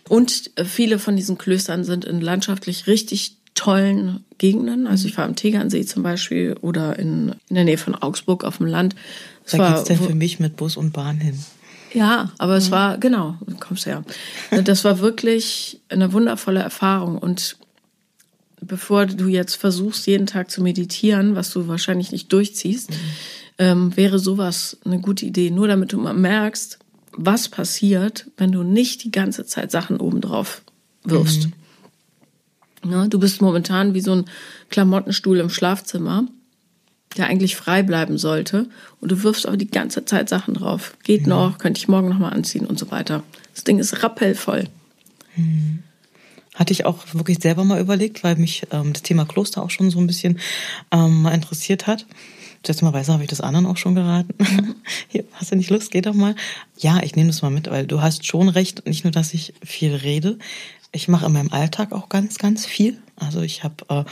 [0.08, 4.86] Und viele von diesen Klöstern sind in landschaftlich richtig tollen Gegenden.
[4.86, 8.58] Also ich war am Tegernsee zum Beispiel oder in, in der Nähe von Augsburg auf
[8.58, 8.94] dem Land.
[9.44, 11.38] Es da geht's denn für mich mit Bus und Bahn hin.
[11.92, 14.02] Ja, aber es war, genau, du kommst her.
[14.64, 17.16] Das war wirklich eine wundervolle Erfahrung.
[17.18, 17.56] Und
[18.60, 22.96] bevor du jetzt versuchst, jeden Tag zu meditieren, was du wahrscheinlich nicht durchziehst, mhm
[23.58, 25.50] ähm, wäre sowas eine gute Idee.
[25.50, 26.78] Nur damit du mal merkst,
[27.16, 30.62] was passiert, wenn du nicht die ganze Zeit Sachen obendrauf
[31.04, 31.48] wirfst.
[32.84, 32.92] Mhm.
[32.92, 34.24] Ja, du bist momentan wie so ein
[34.70, 36.26] Klamottenstuhl im Schlafzimmer,
[37.16, 38.68] der eigentlich frei bleiben sollte.
[39.00, 40.96] Und du wirfst aber die ganze Zeit Sachen drauf.
[41.02, 41.30] Geht mhm.
[41.30, 43.22] noch, könnte ich morgen nochmal anziehen und so weiter.
[43.54, 44.68] Das Ding ist rappellvoll.
[45.36, 45.82] Mhm.
[46.54, 49.90] Hatte ich auch wirklich selber mal überlegt, weil mich ähm, das Thema Kloster auch schon
[49.90, 50.38] so ein bisschen
[50.92, 52.06] ähm, mal interessiert hat
[52.66, 54.34] seltsamerweise habe ich das anderen auch schon geraten.
[54.38, 54.74] Mhm.
[55.08, 55.90] Hier, hast du nicht Lust?
[55.90, 56.34] Geh doch mal.
[56.78, 58.86] Ja, ich nehme das mal mit, weil du hast schon recht.
[58.86, 60.38] Nicht nur, dass ich viel rede.
[60.92, 62.98] Ich mache in meinem Alltag auch ganz, ganz viel.
[63.16, 64.04] Also ich habe äh,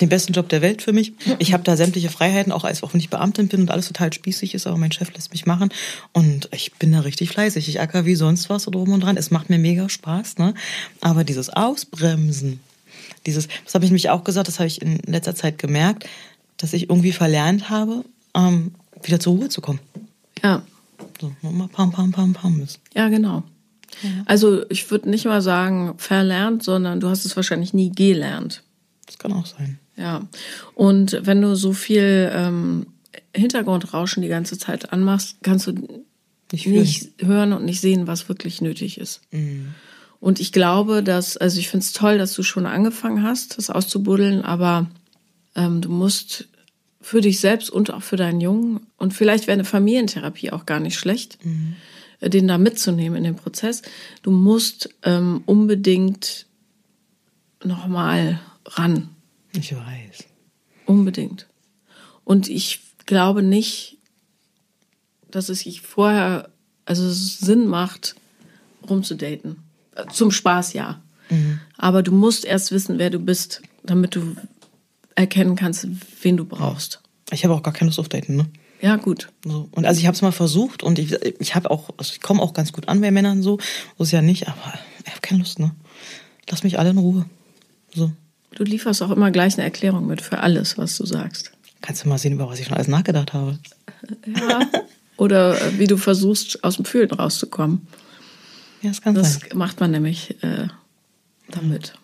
[0.00, 1.12] den besten Job der Welt für mich.
[1.38, 4.12] Ich habe da sämtliche Freiheiten, auch als auch wenn ich Beamtin bin und alles total
[4.12, 5.70] spießig ist, aber mein Chef lässt mich machen.
[6.12, 7.68] Und ich bin da richtig fleißig.
[7.68, 9.16] Ich acker wie sonst was so drum und dran.
[9.16, 10.54] Es macht mir mega Spaß, ne?
[11.00, 12.60] Aber dieses Ausbremsen,
[13.24, 16.06] dieses, das habe ich mich auch gesagt, das habe ich in letzter Zeit gemerkt
[16.56, 18.04] dass ich irgendwie verlernt habe,
[18.34, 19.80] ähm, wieder zur Ruhe zu kommen.
[20.42, 20.62] Ja.
[21.20, 22.80] So, mal pam, pam, pam, pam ist.
[22.94, 23.42] Ja, genau.
[24.02, 24.10] Ja.
[24.26, 28.62] Also ich würde nicht mal sagen verlernt, sondern du hast es wahrscheinlich nie gelernt.
[29.06, 29.78] Das kann auch sein.
[29.96, 30.26] Ja.
[30.74, 32.86] Und wenn du so viel ähm,
[33.34, 36.04] Hintergrundrauschen die ganze Zeit anmachst, kannst du
[36.52, 39.20] nicht, nicht hören und nicht sehen, was wirklich nötig ist.
[39.30, 39.74] Mhm.
[40.20, 43.70] Und ich glaube, dass, also ich finde es toll, dass du schon angefangen hast, das
[43.70, 44.86] auszubuddeln, aber
[45.56, 46.48] ähm, du musst
[47.00, 50.80] für dich selbst und auch für deinen Jungen und vielleicht wäre eine Familientherapie auch gar
[50.80, 51.76] nicht schlecht, mhm.
[52.20, 53.82] den da mitzunehmen in den Prozess.
[54.22, 56.46] Du musst ähm, unbedingt
[57.64, 59.08] nochmal ran.
[59.52, 60.24] Ich weiß.
[60.84, 61.46] Unbedingt.
[62.24, 63.98] Und ich glaube nicht,
[65.30, 66.50] dass es sich vorher,
[66.84, 68.16] also Sinn macht,
[68.88, 69.56] rumzudaten.
[70.12, 71.00] Zum Spaß ja.
[71.30, 71.60] Mhm.
[71.76, 74.36] Aber du musst erst wissen, wer du bist, damit du
[75.16, 75.86] erkennen kannst,
[76.22, 77.00] wen du brauchst.
[77.32, 78.46] Ich habe auch gar keine Lust auf Daten, ne?
[78.80, 79.28] Ja, gut.
[79.44, 79.68] So.
[79.72, 82.42] Und also ich habe es mal versucht und ich, ich habe auch, also ich komme
[82.42, 83.58] auch ganz gut an bei Männern so,
[83.96, 85.72] so ist ja nicht, aber ich habe keine Lust, ne?
[86.50, 87.24] Lass mich alle in Ruhe.
[87.94, 88.12] So.
[88.54, 91.52] Du lieferst auch immer gleich eine Erklärung mit für alles, was du sagst.
[91.80, 93.58] Kannst du mal sehen, über was ich schon alles nachgedacht habe?
[94.26, 94.60] Ja.
[95.16, 97.86] Oder äh, wie du versuchst, aus dem Fühlen rauszukommen.
[98.82, 99.48] Ja, das kann Das sein.
[99.54, 100.68] macht man nämlich äh,
[101.48, 101.94] damit.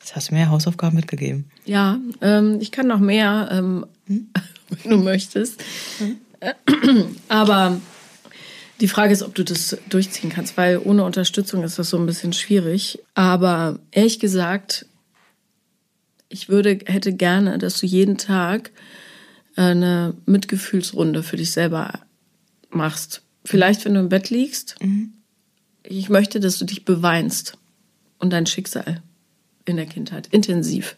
[0.00, 1.50] Jetzt hast du mir Hausaufgaben mitgegeben.
[1.66, 5.62] Ja, ähm, ich kann noch mehr, ähm, wenn du möchtest.
[7.28, 7.80] Aber
[8.80, 12.06] die Frage ist, ob du das durchziehen kannst, weil ohne Unterstützung ist das so ein
[12.06, 12.98] bisschen schwierig.
[13.14, 14.86] Aber ehrlich gesagt,
[16.30, 18.70] ich würde, hätte gerne, dass du jeden Tag
[19.56, 21.92] eine Mitgefühlsrunde für dich selber
[22.70, 23.22] machst.
[23.44, 24.76] Vielleicht, wenn du im Bett liegst.
[25.82, 27.58] Ich möchte, dass du dich beweinst
[28.18, 29.02] und dein Schicksal
[29.70, 30.96] in der Kindheit intensiv.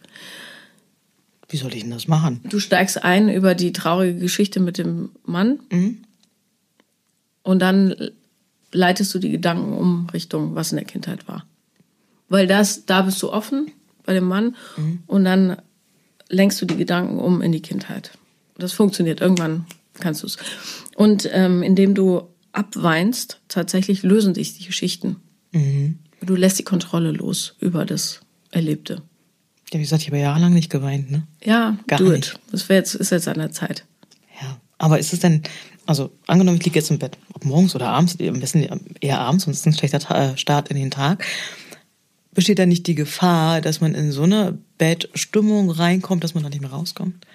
[1.49, 2.41] Wie soll ich denn das machen?
[2.45, 5.61] Du steigst ein über die traurige Geschichte mit dem Mann
[7.43, 7.95] und dann
[8.73, 11.47] leitest du die Gedanken um Richtung, was in der Kindheit war.
[12.29, 13.71] Weil das, da bist du offen
[14.05, 14.57] bei dem Mann
[15.07, 15.59] und dann
[16.31, 18.13] lenkst du die Gedanken um in die Kindheit.
[18.57, 19.21] Das funktioniert.
[19.21, 19.67] Irgendwann
[20.01, 20.39] kannst du es.
[20.97, 25.17] Und ähm, indem du abweinst, tatsächlich lösen sich die Geschichten.
[26.23, 28.21] Du lässt die Kontrolle los über das
[28.53, 29.03] Erlebte.
[29.73, 31.27] Ja, wie gesagt, ich habe jahrelang nicht geweint, ne?
[31.43, 32.35] Ja, Gar do nicht.
[32.35, 32.41] it.
[32.53, 33.85] Das jetzt, ist jetzt an der Zeit.
[34.41, 34.61] Ja.
[34.79, 35.43] Aber ist es denn,
[35.87, 38.69] also angenommen, ich liege jetzt im Bett, ob morgens oder abends, am besten
[39.01, 41.25] eher abends, sonst ist es ein schlechter äh, Start in den Tag.
[42.35, 46.49] Besteht da nicht die Gefahr, dass man in so eine Bettstimmung reinkommt, dass man da
[46.51, 47.27] nicht mehr rauskommt?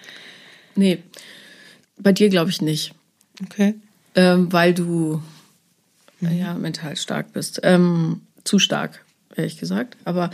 [0.74, 1.02] Nee,
[1.98, 2.94] bei dir glaube ich nicht.
[3.44, 3.74] Okay.
[4.14, 5.22] ähm, weil du
[6.22, 7.60] äh, ja mental stark bist.
[7.62, 9.04] Ähm, zu stark,
[9.38, 9.96] ehrlich gesagt.
[10.04, 10.30] Aber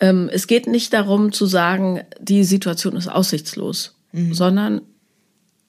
[0.00, 3.94] ähm, es geht nicht darum zu sagen, die Situation ist aussichtslos,
[4.30, 4.82] sondern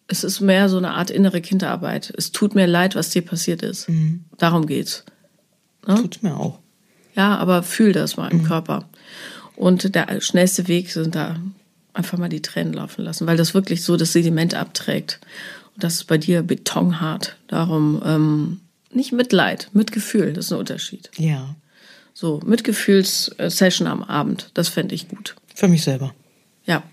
[0.08, 2.14] es ist mehr so eine Art innere Kinderarbeit.
[2.18, 3.88] Es tut mir leid, was dir passiert ist.
[4.38, 5.06] Darum geht's.
[5.86, 6.60] Tut's mir auch.
[7.16, 8.90] Ja, aber fühl das mal im Körper.
[9.56, 11.38] Und der schnellste Weg sind da
[11.94, 15.20] einfach mal die Tränen laufen lassen, weil das wirklich so das Sediment abträgt.
[15.76, 17.38] Und das ist bei dir betonhart.
[17.48, 18.60] Darum ähm,
[18.92, 21.12] nicht Mitleid, Mitgefühl, das ist ein Unterschied.
[21.18, 21.56] Ja.
[22.14, 25.36] So, Mitgefühls-Session am Abend, das fände ich gut.
[25.56, 26.14] Für mich selber.
[26.66, 26.84] Ja,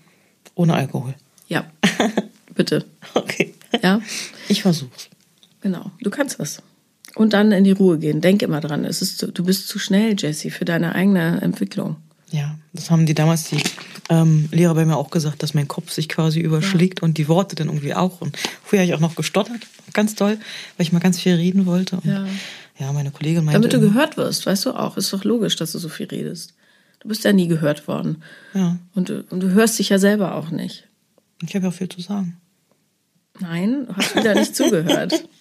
[0.55, 1.13] Ohne Alkohol.
[1.47, 1.65] ja,
[2.55, 2.85] bitte.
[3.13, 3.53] Okay.
[3.81, 4.01] Ja,
[4.49, 5.09] Ich versuch's.
[5.61, 6.61] genau, du kannst das.
[7.15, 8.21] Und dann in die Ruhe gehen.
[8.21, 11.97] Denk immer dran, es ist, du bist zu schnell, Jessie, für deine eigene Entwicklung.
[12.31, 13.61] Ja, das haben die damals die
[14.09, 17.55] ähm, Lehrer bei mir auch gesagt, dass mein Kopf sich quasi überschlägt und die Worte
[17.57, 18.21] dann irgendwie auch.
[18.21, 19.59] Und früher habe ich auch noch gestottert,
[19.93, 20.37] ganz doll,
[20.77, 21.97] weil ich mal ganz viel reden wollte.
[21.97, 22.25] Und Ja.
[22.77, 23.59] Ja, meine Kollegin meinte.
[23.59, 24.97] Damit du gehört wirst, weißt du auch.
[24.97, 26.53] Ist doch logisch, dass du so viel redest.
[26.99, 28.23] Du bist ja nie gehört worden.
[28.53, 30.87] Ja, Und du, und du hörst dich ja selber auch nicht.
[31.41, 32.37] ich habe ja auch viel zu sagen.
[33.39, 35.13] Nein, du hast wieder nicht zugehört.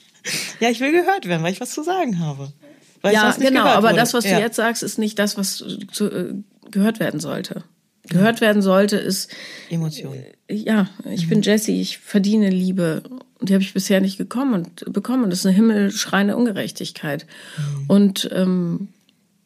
[0.61, 2.53] Ja, ich will gehört werden, weil ich was zu sagen habe.
[3.01, 3.97] Weil ja, genau, aber wurde.
[4.01, 4.37] das, was ja.
[4.37, 6.35] du jetzt sagst, ist nicht das, was zu, äh,
[6.71, 7.65] gehört werden sollte.
[8.09, 9.31] Gehört werden sollte ist,
[9.69, 10.25] Emotionen.
[10.51, 11.29] ja, ich Mhm.
[11.31, 13.03] bin Jessie, ich verdiene Liebe.
[13.39, 15.25] Und die habe ich bisher nicht gekommen und bekommen.
[15.25, 17.27] Und das ist eine himmelschreiende Ungerechtigkeit.
[17.57, 17.85] Mhm.
[17.89, 18.89] Und ähm,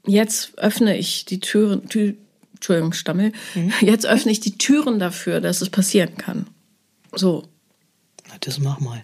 [0.06, 2.14] jetzt öffne ich die Türen, Tü,
[2.54, 3.72] Entschuldigung, Stammel, Mhm.
[3.82, 6.46] jetzt öffne ich die Türen dafür, dass es passieren kann.
[7.12, 7.44] So,
[8.28, 9.02] Na, das mach mal.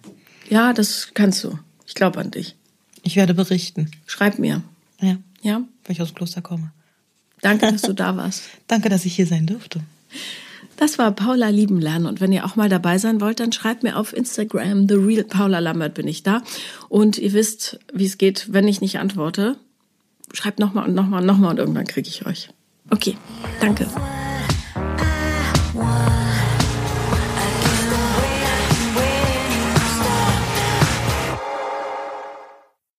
[0.49, 1.59] ja, das kannst du.
[1.87, 2.57] Ich glaube an dich.
[3.03, 3.91] Ich werde berichten.
[4.07, 4.63] Schreib mir.
[5.01, 6.73] Ja, Ja, wenn ich aus dem Kloster komme.
[7.43, 8.43] Danke, dass du da warst.
[8.69, 9.81] Danke, dass ich hier sein durfte.
[10.77, 13.83] Das war Paula lieben lernen und wenn ihr auch mal dabei sein wollt, dann schreibt
[13.83, 16.43] mir auf Instagram the real Paula Lambert bin ich da
[16.89, 19.57] und ihr wisst, wie es geht, wenn ich nicht antworte.
[20.33, 22.49] Schreibt nochmal und nochmal und nochmal und irgendwann kriege ich euch.
[22.89, 23.17] Okay,
[23.61, 23.87] danke.